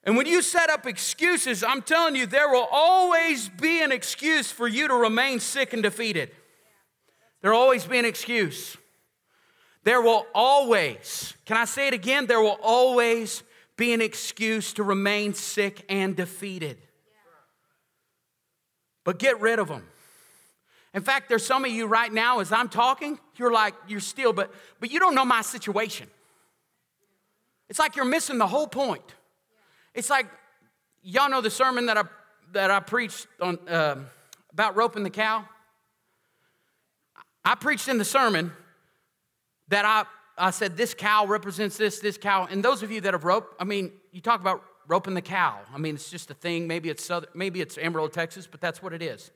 [0.05, 4.51] And when you set up excuses, I'm telling you, there will always be an excuse
[4.51, 6.29] for you to remain sick and defeated.
[7.41, 8.77] There will always be an excuse.
[9.83, 12.27] There will always, can I say it again?
[12.27, 13.41] There will always
[13.77, 16.77] be an excuse to remain sick and defeated.
[19.03, 19.83] But get rid of them.
[20.93, 24.33] In fact, there's some of you right now, as I'm talking, you're like, you're still,
[24.33, 26.07] but, but you don't know my situation.
[27.69, 29.14] It's like you're missing the whole point.
[29.95, 30.27] It's like,
[31.01, 32.03] y'all know the sermon that I,
[32.51, 33.95] that I preached on, uh,
[34.51, 35.45] about roping the cow?
[37.45, 38.51] I preached in the sermon
[39.69, 40.03] that I,
[40.37, 42.45] I said, this cow represents this, this cow.
[42.51, 45.59] And those of you that have roped, I mean, you talk about roping the cow.
[45.73, 46.67] I mean, it's just a thing.
[46.67, 49.31] Maybe it's, Southern, maybe it's Amarillo, Texas, but that's what it is.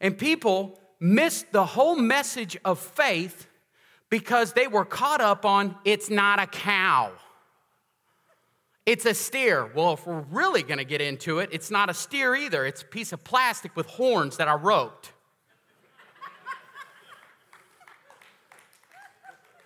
[0.00, 3.46] And people missed the whole message of faith
[4.10, 7.10] because they were caught up on it's not a cow.
[8.86, 9.70] It's a steer.
[9.74, 12.66] Well, if we're really going to get into it, it's not a steer either.
[12.66, 15.12] It's a piece of plastic with horns that I roped.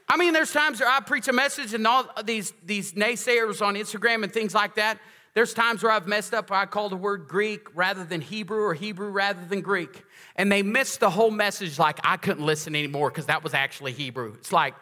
[0.09, 3.74] I mean, there's times where I preach a message and all these, these naysayers on
[3.74, 4.98] Instagram and things like that,
[5.35, 8.74] there's times where I've messed up I call the word Greek rather than Hebrew or
[8.74, 10.02] Hebrew rather than Greek.
[10.37, 13.92] And they missed the whole message like I couldn't listen anymore because that was actually
[13.92, 14.35] Hebrew.
[14.35, 14.74] It's like,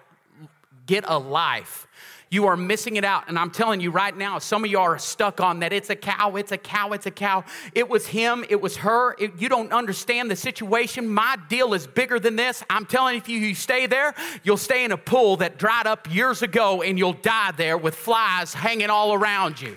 [0.86, 1.88] get a life.
[2.28, 3.28] You are missing it out.
[3.28, 5.72] And I'm telling you right now, some of you are stuck on that.
[5.72, 7.44] It's a cow, it's a cow, it's a cow.
[7.72, 9.14] It was him, it was her.
[9.18, 11.08] It, you don't understand the situation.
[11.08, 12.64] My deal is bigger than this.
[12.68, 16.12] I'm telling you, if you stay there, you'll stay in a pool that dried up
[16.12, 19.76] years ago and you'll die there with flies hanging all around you.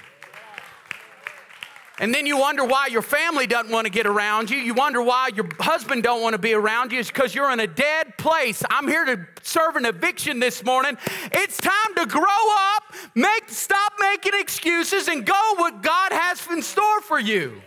[1.99, 4.57] And then you wonder why your family doesn't want to get around you.
[4.57, 6.99] You wonder why your husband don't want to be around you.
[6.99, 8.63] It's because you're in a dead place.
[8.69, 10.97] I'm here to serve an eviction this morning.
[11.33, 12.83] It's time to grow up,
[13.15, 17.61] make stop making excuses and go what God has in store for you.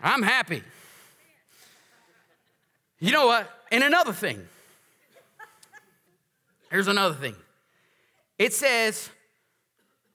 [0.00, 0.62] I'm happy.
[2.98, 3.50] You know what?
[3.70, 4.46] And another thing.
[6.70, 7.34] Here's another thing.
[8.38, 9.10] It says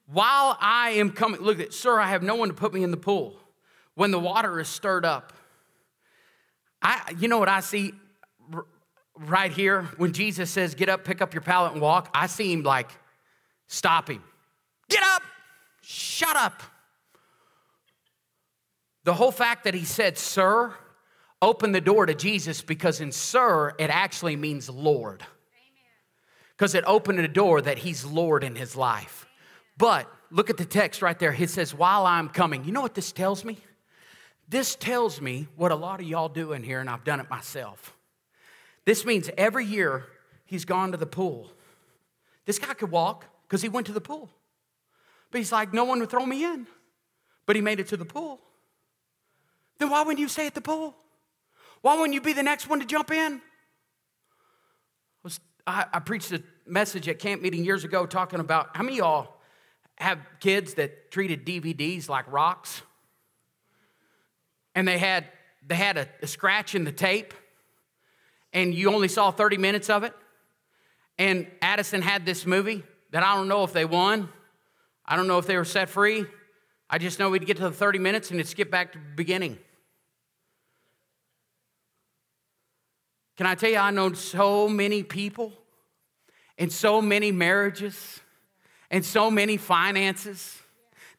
[0.06, 2.90] while I am coming, look at, sir, I have no one to put me in
[2.90, 3.36] the pool.
[3.94, 5.32] When the water is stirred up,
[6.82, 7.94] I, you know what I see
[9.16, 12.10] right here when Jesus says, Get up, pick up your pallet, and walk?
[12.12, 12.90] I see him like,
[13.66, 14.22] Stop him.
[14.90, 15.22] Get up,
[15.80, 16.62] shut up.
[19.04, 20.74] The whole fact that he said, Sir,
[21.40, 25.24] opened the door to Jesus because in Sir, it actually means Lord.
[26.56, 29.26] Because it opened a door that he's Lord in his life.
[29.76, 31.32] But look at the text right there.
[31.32, 32.64] It says, While I'm coming.
[32.64, 33.58] You know what this tells me?
[34.48, 37.30] This tells me what a lot of y'all do in here, and I've done it
[37.30, 37.96] myself.
[38.84, 40.04] This means every year
[40.44, 41.50] he's gone to the pool.
[42.44, 44.28] This guy could walk because he went to the pool.
[45.30, 46.66] But he's like, no one would throw me in.
[47.46, 48.40] But he made it to the pool.
[49.78, 50.94] Then why wouldn't you stay at the pool?
[51.80, 53.40] Why wouldn't you be the next one to jump in?
[55.66, 59.04] I, I preached a message at camp meeting years ago talking about how many of
[59.04, 59.33] y'all
[59.96, 62.82] have kids that treated DVDs like rocks.
[64.74, 65.26] And they had,
[65.66, 67.32] they had a, a scratch in the tape,
[68.52, 70.12] and you only saw 30 minutes of it.
[71.18, 74.28] And Addison had this movie that I don't know if they won.
[75.06, 76.26] I don't know if they were set free.
[76.90, 79.14] I just know we'd get to the 30 minutes and it'd skip back to the
[79.14, 79.58] beginning.
[83.36, 85.52] Can I tell you, I know so many people
[86.56, 88.20] and so many marriages
[88.94, 90.56] and so many finances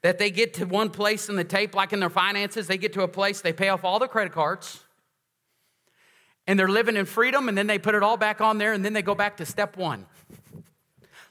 [0.02, 2.94] that they get to one place in the tape, like in their finances, they get
[2.94, 4.82] to a place, they pay off all their credit cards,
[6.48, 8.86] and they're living in freedom, and then they put it all back on there, and
[8.86, 10.06] then they go back to step one.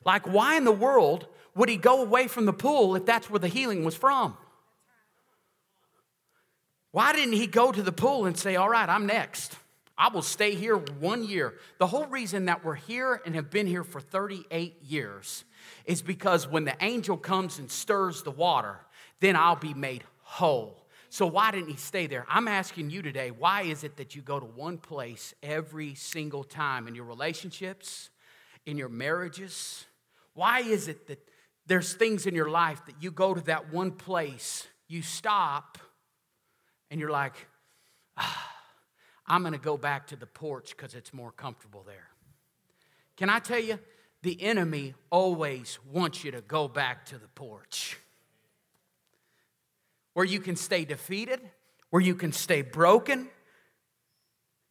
[0.04, 3.38] Like, why in the world would he go away from the pool if that's where
[3.38, 4.36] the healing was from?
[6.90, 9.56] Why didn't he go to the pool and say, All right, I'm next?
[9.96, 11.54] I will stay here one year.
[11.78, 15.44] The whole reason that we're here and have been here for 38 years
[15.84, 18.78] is because when the angel comes and stirs the water,
[19.20, 20.84] then I'll be made whole.
[21.14, 22.26] So, why didn't he stay there?
[22.28, 26.42] I'm asking you today, why is it that you go to one place every single
[26.42, 28.10] time in your relationships,
[28.66, 29.86] in your marriages?
[30.34, 31.20] Why is it that
[31.66, 35.78] there's things in your life that you go to that one place, you stop,
[36.90, 37.46] and you're like,
[38.16, 38.52] ah,
[39.26, 42.08] I'm gonna go back to the porch because it's more comfortable there?
[43.16, 43.78] Can I tell you,
[44.24, 47.98] the enemy always wants you to go back to the porch
[50.14, 51.40] where you can stay defeated,
[51.90, 53.28] where you can stay broken.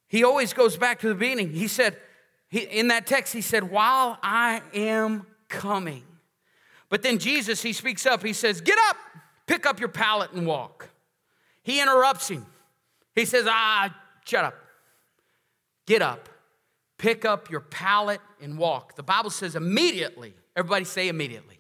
[0.08, 1.52] He always goes back to the beginning.
[1.52, 1.98] He said,
[2.50, 6.04] he, in that text, he said, While I am coming.
[6.90, 8.24] But then Jesus, he speaks up.
[8.24, 8.98] He says, Get up,
[9.46, 10.90] pick up your pallet and walk.
[11.62, 12.46] He interrupts him.
[13.16, 14.56] He says, Ah, shut up.
[15.86, 16.30] Get up,
[17.04, 18.96] pick up your pallet and walk.
[18.96, 20.34] The Bible says immediately.
[20.56, 21.60] Everybody say immediately.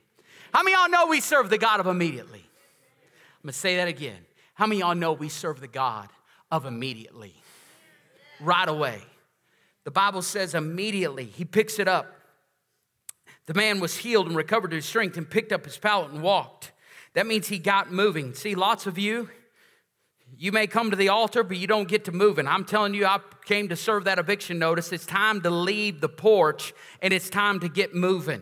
[0.53, 2.39] How many y'all know we serve the God of immediately?
[2.39, 4.19] I'm gonna say that again.
[4.53, 6.07] How many y'all know we serve the God
[6.49, 7.33] of immediately?
[8.39, 9.01] Right away.
[9.83, 12.15] The Bible says immediately he picks it up.
[13.45, 16.71] The man was healed and recovered his strength and picked up his pallet and walked.
[17.15, 18.33] That means he got moving.
[18.33, 19.29] See, lots of you,
[20.43, 22.31] you may come to the altar, but you don't get to move.
[22.31, 22.47] moving.
[22.49, 24.91] I'm telling you, I came to serve that eviction notice.
[24.91, 28.41] It's time to leave the porch and it's time to get moving.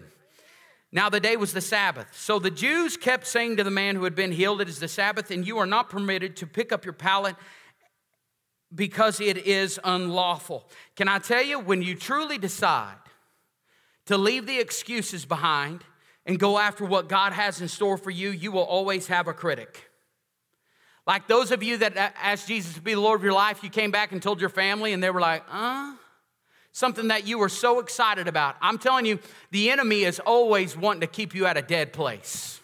[0.92, 2.08] Now, the day was the Sabbath.
[2.12, 4.88] So the Jews kept saying to the man who had been healed, It is the
[4.88, 7.36] Sabbath, and you are not permitted to pick up your pallet
[8.74, 10.72] because it is unlawful.
[10.96, 12.98] Can I tell you, when you truly decide
[14.08, 15.84] to leave the excuses behind
[16.26, 19.34] and go after what God has in store for you, you will always have a
[19.34, 19.91] critic.
[21.08, 23.70] Like those of you that asked Jesus to be the Lord of your life, you
[23.70, 25.94] came back and told your family, and they were like, uh?
[26.72, 28.56] something that you were so excited about.
[28.62, 29.20] I'm telling you,
[29.52, 32.62] the enemy is always wanting to keep you at a dead place.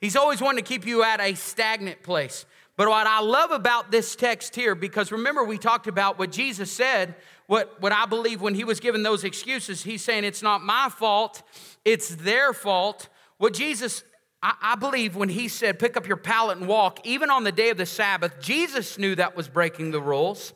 [0.00, 2.44] He's always wanting to keep you at a stagnant place.
[2.76, 6.72] But what I love about this text here, because remember, we talked about what Jesus
[6.72, 7.14] said,
[7.46, 10.88] what, what I believe when he was given those excuses, he's saying it's not my
[10.88, 11.42] fault,
[11.84, 13.08] it's their fault.
[13.38, 14.04] What Jesus,
[14.42, 17.52] I, I believe when he said, pick up your pallet and walk, even on the
[17.52, 20.52] day of the Sabbath, Jesus knew that was breaking the rules.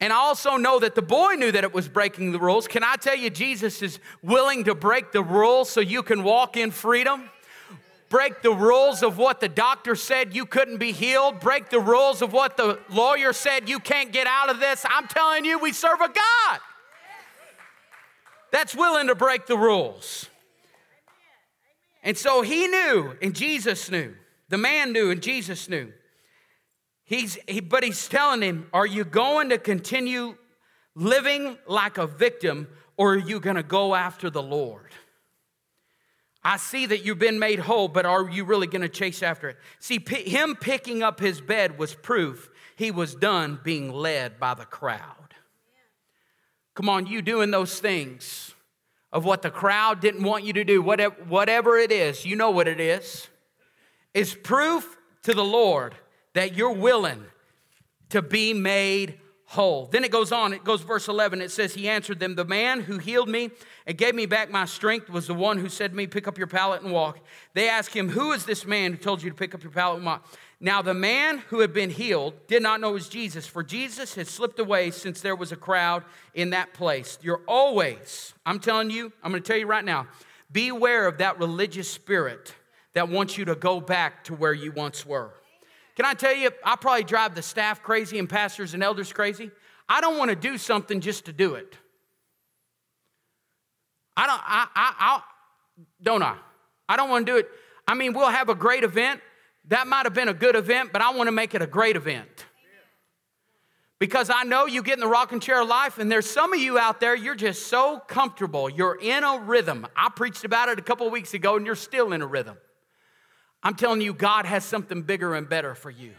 [0.00, 2.66] And I also know that the boy knew that it was breaking the rules.
[2.66, 6.56] Can I tell you, Jesus is willing to break the rules so you can walk
[6.56, 7.30] in freedom?
[8.10, 12.20] break the rules of what the doctor said you couldn't be healed, break the rules
[12.20, 14.84] of what the lawyer said you can't get out of this.
[14.90, 16.60] I'm telling you, we serve a God
[18.50, 20.28] that's willing to break the rules.
[22.02, 24.14] And so he knew, and Jesus knew.
[24.48, 25.92] The man knew, and Jesus knew.
[27.04, 30.36] He's, he, but he's telling him, Are you going to continue
[30.94, 34.90] living like a victim, or are you going to go after the Lord?
[36.42, 39.50] I see that you've been made whole, but are you really going to chase after
[39.50, 39.58] it?
[39.78, 44.54] See, p- him picking up his bed was proof he was done being led by
[44.54, 45.34] the crowd.
[46.74, 48.49] Come on, you doing those things
[49.12, 52.50] of what the crowd didn't want you to do, whatever, whatever it is, you know
[52.50, 53.28] what it is,
[54.14, 55.94] is proof to the Lord
[56.34, 57.24] that you're willing
[58.10, 59.18] to be made
[59.50, 59.86] whole.
[59.86, 61.40] Then it goes on, it goes verse 11.
[61.40, 63.50] It says, He answered them, The man who healed me
[63.84, 66.38] and gave me back my strength was the one who said to me, Pick up
[66.38, 67.18] your pallet and walk.
[67.54, 69.96] They asked him, Who is this man who told you to pick up your pallet
[69.96, 70.24] and walk?
[70.62, 74.14] Now, the man who had been healed did not know it was Jesus, for Jesus
[74.14, 76.04] had slipped away since there was a crowd
[76.34, 77.18] in that place.
[77.22, 80.06] You're always, I'm telling you, I'm going to tell you right now,
[80.52, 82.54] beware of that religious spirit
[82.92, 85.32] that wants you to go back to where you once were.
[85.96, 89.50] Can I tell you, I probably drive the staff crazy and pastors and elders crazy.
[89.88, 91.74] I don't want to do something just to do it.
[94.14, 95.22] I don't, I, I, I,
[96.02, 96.36] don't I?
[96.86, 97.48] I don't want to do it.
[97.88, 99.20] I mean, we'll have a great event.
[99.70, 101.94] That might have been a good event, but I want to make it a great
[101.94, 102.44] event.
[104.00, 106.58] Because I know you get in the rocking chair of life, and there's some of
[106.58, 108.68] you out there, you're just so comfortable.
[108.68, 109.86] You're in a rhythm.
[109.94, 112.56] I preached about it a couple weeks ago, and you're still in a rhythm.
[113.62, 116.14] I'm telling you, God has something bigger and better for you.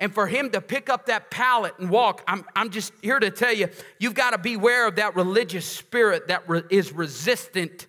[0.00, 3.30] And for him to pick up that pallet and walk, I'm, I'm just here to
[3.30, 3.68] tell you,
[4.00, 7.86] you've got to beware of that religious spirit that re- is resistant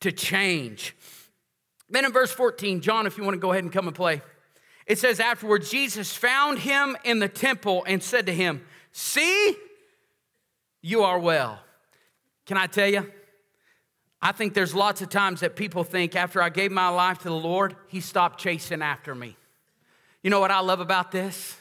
[0.00, 0.94] to change.
[1.88, 4.20] Then in verse 14, John, if you want to go ahead and come and play,
[4.86, 9.56] it says, Afterwards, Jesus found him in the temple and said to him, See,
[10.82, 11.58] you are well.
[12.46, 13.10] Can I tell you?
[14.20, 17.24] I think there's lots of times that people think after I gave my life to
[17.24, 19.36] the Lord, He stopped chasing after me.
[20.22, 21.56] You know what I love about this?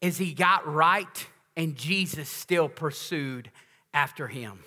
[0.00, 1.26] Is He got right
[1.56, 3.50] and Jesus still pursued
[3.92, 4.60] after Him.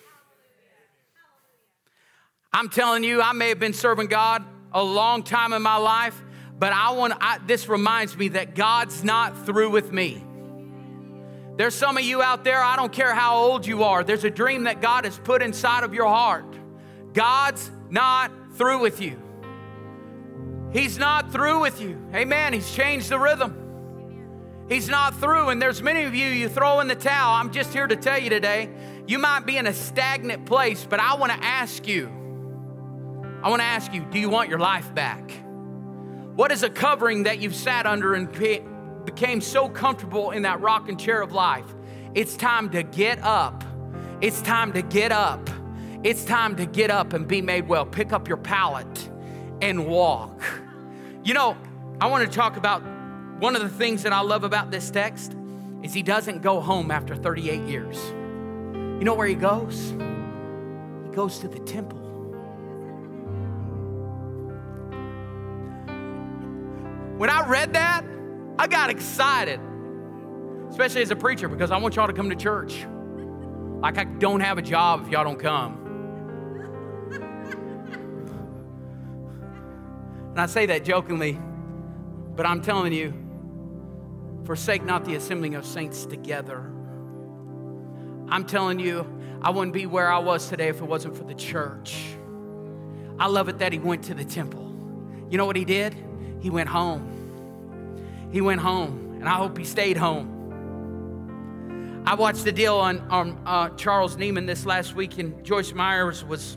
[2.52, 6.20] I'm telling you, I may have been serving God a long time in my life,
[6.58, 10.24] but I want I, this reminds me that God's not through with me.
[11.56, 14.30] There's some of you out there, I don't care how old you are, there's a
[14.30, 16.56] dream that God has put inside of your heart.
[17.12, 19.20] God's not through with you.
[20.72, 21.98] He's not through with you.
[22.14, 22.52] Amen.
[22.52, 24.66] He's changed the rhythm.
[24.68, 25.48] He's not through.
[25.48, 27.34] And there's many of you, you throw in the towel.
[27.34, 28.68] I'm just here to tell you today,
[29.06, 32.08] you might be in a stagnant place, but I want to ask you,
[33.42, 35.32] I want to ask you, do you want your life back?
[36.38, 38.30] What is a covering that you've sat under and
[39.04, 41.66] became so comfortable in that rocking chair of life?
[42.14, 43.64] It's time to get up.
[44.20, 45.50] It's time to get up
[46.04, 47.84] it's time to get up and be made well.
[47.84, 49.10] Pick up your pallet
[49.60, 50.42] and walk.
[51.24, 51.56] You know,
[52.00, 52.80] I want to talk about
[53.40, 55.36] one of the things that I love about this text
[55.82, 57.98] is he doesn't go home after 38 years.
[58.02, 59.90] You know where he goes?
[59.90, 61.97] He goes to the temple.
[67.18, 68.04] When I read that,
[68.60, 69.58] I got excited,
[70.70, 72.86] especially as a preacher, because I want y'all to come to church.
[73.80, 75.84] Like I don't have a job if y'all don't come.
[80.30, 81.36] And I say that jokingly,
[82.36, 83.12] but I'm telling you,
[84.44, 86.60] forsake not the assembling of saints together.
[88.28, 89.04] I'm telling you,
[89.42, 92.14] I wouldn't be where I was today if it wasn't for the church.
[93.18, 94.72] I love it that he went to the temple.
[95.28, 95.96] You know what he did?
[96.40, 98.28] He went home.
[98.32, 100.34] He went home, and I hope he stayed home.
[102.06, 106.24] I watched the deal on, on uh, Charles Nieman this last week, and Joyce Meyers
[106.24, 106.56] was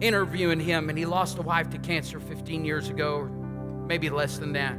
[0.00, 3.28] interviewing him, and he lost a wife to cancer 15 years ago, or
[3.86, 4.76] maybe less than that.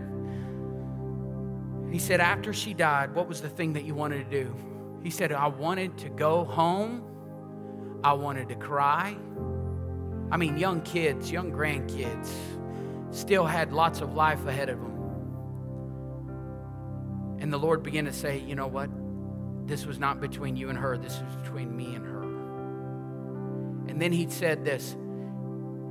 [1.91, 4.55] He said, After she died, what was the thing that you wanted to do?
[5.03, 7.03] He said, I wanted to go home.
[8.03, 9.15] I wanted to cry.
[10.31, 12.29] I mean, young kids, young grandkids,
[13.11, 14.97] still had lots of life ahead of them.
[17.39, 18.89] And the Lord began to say, You know what?
[19.67, 22.23] This was not between you and her, this was between me and her.
[23.87, 24.95] And then he said this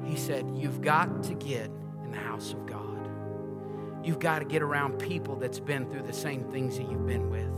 [0.04, 1.70] He said, You've got to get
[2.04, 2.84] in the house of God.
[4.04, 7.28] You've got to get around people that's been through the same things that you've been
[7.28, 7.50] with.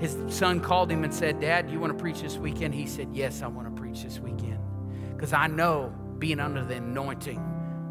[0.00, 2.74] His son called him and said, Dad, you want to preach this weekend?
[2.74, 4.58] He said, Yes, I want to preach this weekend.
[5.14, 7.42] Because I know being under the anointing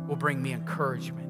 [0.07, 1.27] will bring me encouragement.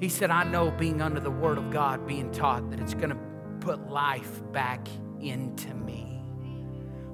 [0.00, 3.10] He said, I know being under the word of God, being taught, that it's going
[3.10, 3.18] to
[3.60, 4.88] put life back
[5.20, 6.22] into me.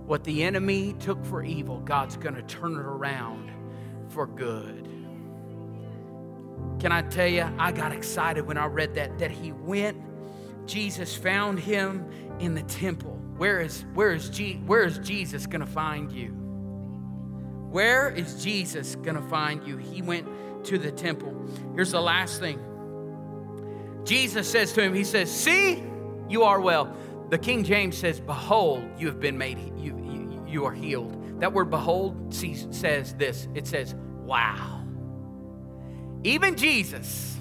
[0.06, 3.50] What the enemy took for evil, God's going to turn it around
[4.08, 4.84] for good.
[6.78, 10.00] Can I tell you, I got excited when I read that, that he went,
[10.66, 13.20] Jesus found him in the temple.
[13.36, 16.28] Where is, where is, G, where is Jesus going to find you?
[17.70, 19.76] Where is Jesus going to find you?
[19.76, 20.28] He went
[20.64, 21.34] to the temple.
[21.74, 22.60] Here's the last thing.
[24.04, 25.82] Jesus says to him, He says, See,
[26.28, 26.94] you are well.
[27.28, 31.40] The King James says, Behold, you have been made, you, you, you are healed.
[31.40, 33.94] That word behold says this it says,
[34.24, 34.84] Wow.
[36.22, 37.36] Even Jesus,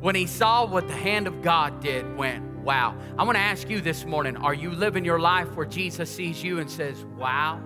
[0.00, 2.98] when he saw what the hand of God did, went, Wow.
[3.16, 6.42] I want to ask you this morning are you living your life where Jesus sees
[6.42, 7.62] you and says, Wow,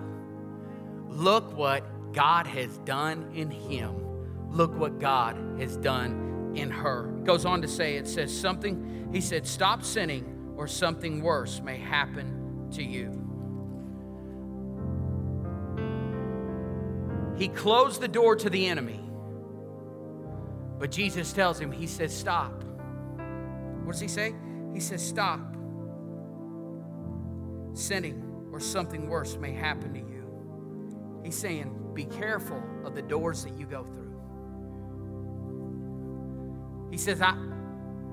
[1.09, 4.12] look what God has done in him?
[4.53, 7.07] Look what God has done in her.
[7.23, 11.77] Goes on to say, it says something, he said, Stop sinning or something worse may
[11.77, 13.19] happen to you.
[17.35, 18.99] He closed the door to the enemy.
[20.77, 22.63] But Jesus tells him, He says, Stop.
[23.83, 24.35] What does He say?
[24.71, 25.39] He says, Stop.
[27.73, 31.21] Sinning or something worse may happen to you.
[31.23, 34.02] He's saying, Be careful of the doors that you go through.
[36.93, 37.35] He says, I,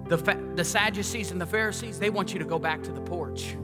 [0.07, 0.17] the,
[0.57, 3.55] the Sadducees and the Pharisees, they want you to go back to the porch.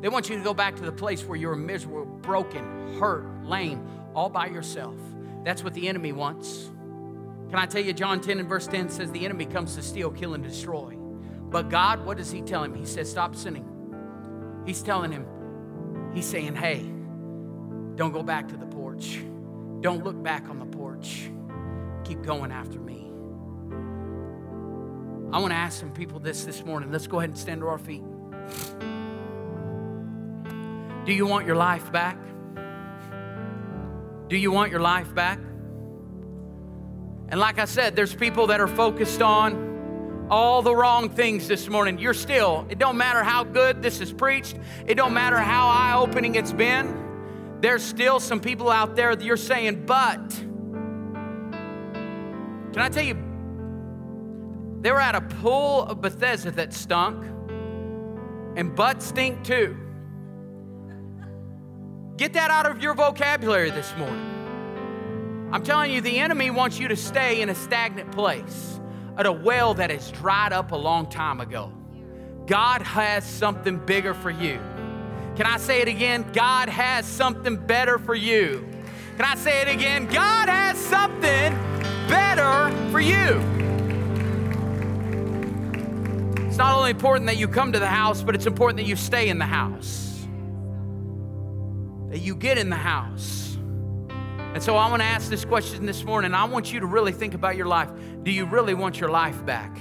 [0.00, 3.86] They want you to go back to the place where you're miserable, broken, hurt, lame,
[4.16, 4.96] all by yourself.
[5.44, 6.72] That's what the enemy wants.
[7.50, 10.10] Can I tell you, John 10 and verse 10 says the enemy comes to steal,
[10.10, 10.96] kill, and destroy.
[11.48, 12.74] But God, what does He tell him?
[12.74, 14.64] He says, Stop sinning.
[14.66, 15.24] He's telling him,
[16.12, 16.80] He's saying, Hey,
[17.94, 19.20] don't go back to the porch.
[19.82, 21.30] Don't look back on the porch.
[22.02, 23.05] Keep going after me.
[25.32, 26.92] I want to ask some people this this morning.
[26.92, 28.02] Let's go ahead and stand to our feet.
[31.04, 32.18] Do you want your life back?
[34.28, 35.38] Do you want your life back?
[37.28, 41.68] And like I said, there's people that are focused on all the wrong things this
[41.68, 41.98] morning.
[41.98, 44.56] You're still, it don't matter how good this is preached,
[44.86, 47.58] it don't matter how eye opening it's been.
[47.60, 50.30] There's still some people out there that you're saying, but.
[52.72, 53.25] Can I tell you,
[54.86, 57.24] they were at a pool of Bethesda that stunk,
[58.56, 59.76] and but stink too.
[62.16, 65.50] Get that out of your vocabulary this morning.
[65.50, 68.78] I'm telling you, the enemy wants you to stay in a stagnant place,
[69.16, 71.72] at a well that has dried up a long time ago.
[72.46, 74.60] God has something bigger for you.
[75.34, 76.30] Can I say it again?
[76.32, 78.64] God has something better for you.
[79.16, 80.06] Can I say it again?
[80.06, 81.52] God has something
[82.06, 83.65] better for you.
[86.56, 88.96] It's not only important that you come to the house, but it's important that you
[88.96, 90.26] stay in the house,
[92.08, 93.46] that you get in the house
[94.56, 96.32] and so I want to ask this question this morning.
[96.32, 97.90] I want you to really think about your life.
[98.22, 99.78] Do you really want your life back?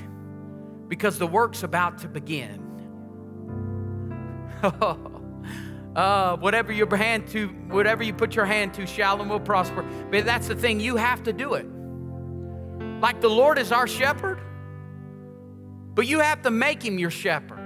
[0.90, 2.60] Because the work's about to begin.
[5.96, 9.86] uh, whatever your hand to, whatever you put your hand to, shall and will prosper.
[10.12, 11.66] But that's the thing, you have to do it.
[13.00, 14.42] Like the Lord is our shepherd,
[15.96, 17.62] but you have to make him your shepherd.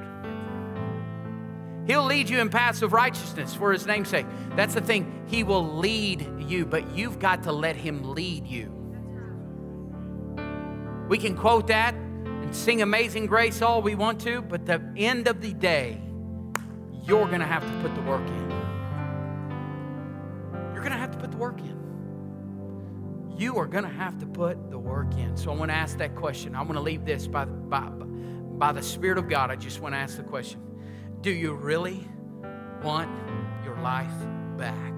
[1.87, 4.27] He'll lead you in paths of righteousness for his name's sake.
[4.55, 5.23] That's the thing.
[5.25, 8.71] He will lead you, but you've got to let him lead you.
[11.09, 15.27] We can quote that and sing Amazing Grace all we want to, but the end
[15.27, 15.99] of the day,
[17.03, 18.49] you're going to have to put the work in.
[20.73, 23.35] You're going to have to put the work in.
[23.35, 25.35] You are going to have to put the work in.
[25.35, 26.53] So I want to ask that question.
[26.55, 27.89] I want to leave this by, by,
[28.59, 29.49] by the Spirit of God.
[29.49, 30.61] I just want to ask the question
[31.21, 32.07] do you really
[32.83, 33.09] want
[33.65, 34.11] your life
[34.57, 34.93] back?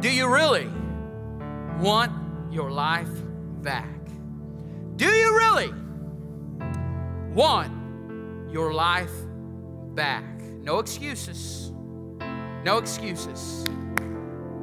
[0.00, 0.70] Do you really
[1.80, 2.12] want
[2.52, 3.08] your life
[3.62, 3.88] back?
[4.96, 5.72] Do you really
[7.34, 7.78] want
[8.50, 9.12] your life
[9.94, 10.24] back.
[10.62, 11.72] No excuses.
[12.64, 13.64] No excuses.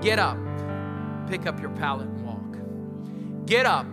[0.02, 0.38] Get up,
[1.30, 3.46] pick up your pallet and walk.
[3.46, 3.88] Get up,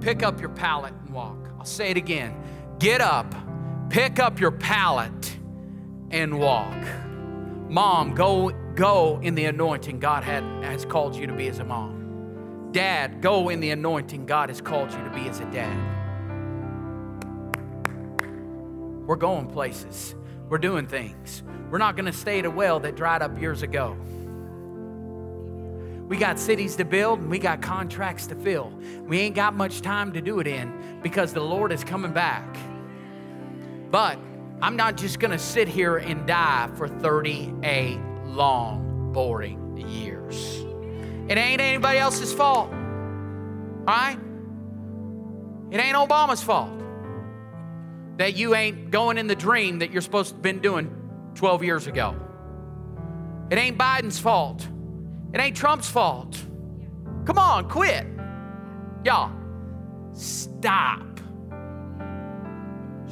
[0.00, 1.37] pick up your pallet and walk.
[1.58, 2.34] I'll say it again.
[2.78, 3.34] Get up,
[3.90, 5.38] pick up your pallet
[6.10, 6.76] and walk.
[7.68, 11.64] Mom, go go in the anointing God had, has called you to be as a
[11.64, 12.70] mom.
[12.70, 15.76] Dad, go in the anointing God has called you to be as a dad.
[19.04, 20.14] We're going places.
[20.48, 21.42] We're doing things.
[21.70, 23.96] We're not going to stay at a well that dried up years ago.
[26.08, 28.72] We got cities to build and we got contracts to fill.
[29.02, 32.56] We ain't got much time to do it in because the Lord is coming back.
[33.90, 34.18] But
[34.62, 40.64] I'm not just going to sit here and die for 38 long, boring years.
[41.28, 42.70] It ain't anybody else's fault.
[42.70, 44.18] All right?
[45.70, 46.72] It ain't Obama's fault
[48.16, 50.90] that you ain't going in the dream that you're supposed to have been doing
[51.34, 52.16] 12 years ago.
[53.50, 54.66] It ain't Biden's fault.
[55.32, 56.36] It ain't Trump's fault.
[57.24, 58.06] Come on, quit.
[59.04, 59.30] Y'all,
[60.12, 61.20] stop.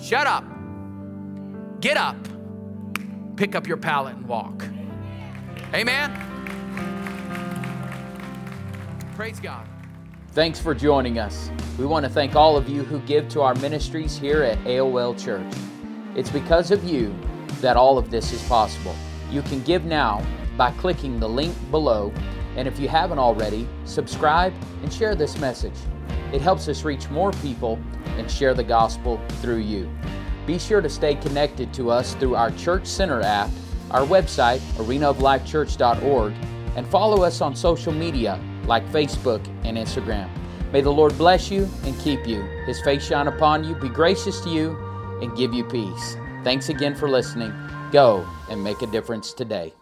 [0.00, 0.44] Shut up.
[1.80, 2.16] Get up.
[3.36, 4.64] Pick up your pallet and walk.
[5.74, 6.10] Amen.
[9.14, 9.66] Praise God.
[10.32, 11.50] Thanks for joining us.
[11.78, 15.22] We want to thank all of you who give to our ministries here at AOL
[15.22, 15.52] Church.
[16.14, 17.14] It's because of you
[17.60, 18.94] that all of this is possible.
[19.30, 20.24] You can give now
[20.56, 22.12] by clicking the link below,
[22.56, 24.52] and if you haven't already, subscribe
[24.82, 25.76] and share this message.
[26.32, 27.78] It helps us reach more people
[28.16, 29.90] and share the gospel through you.
[30.46, 33.50] Be sure to stay connected to us through our Church Center app,
[33.90, 36.32] our website, arenaoflifechurch.org,
[36.76, 40.30] and follow us on social media like Facebook and Instagram.
[40.72, 44.40] May the Lord bless you and keep you, His face shine upon you, be gracious
[44.42, 44.76] to you,
[45.22, 46.16] and give you peace.
[46.44, 47.52] Thanks again for listening.
[47.92, 49.72] Go and make a difference today.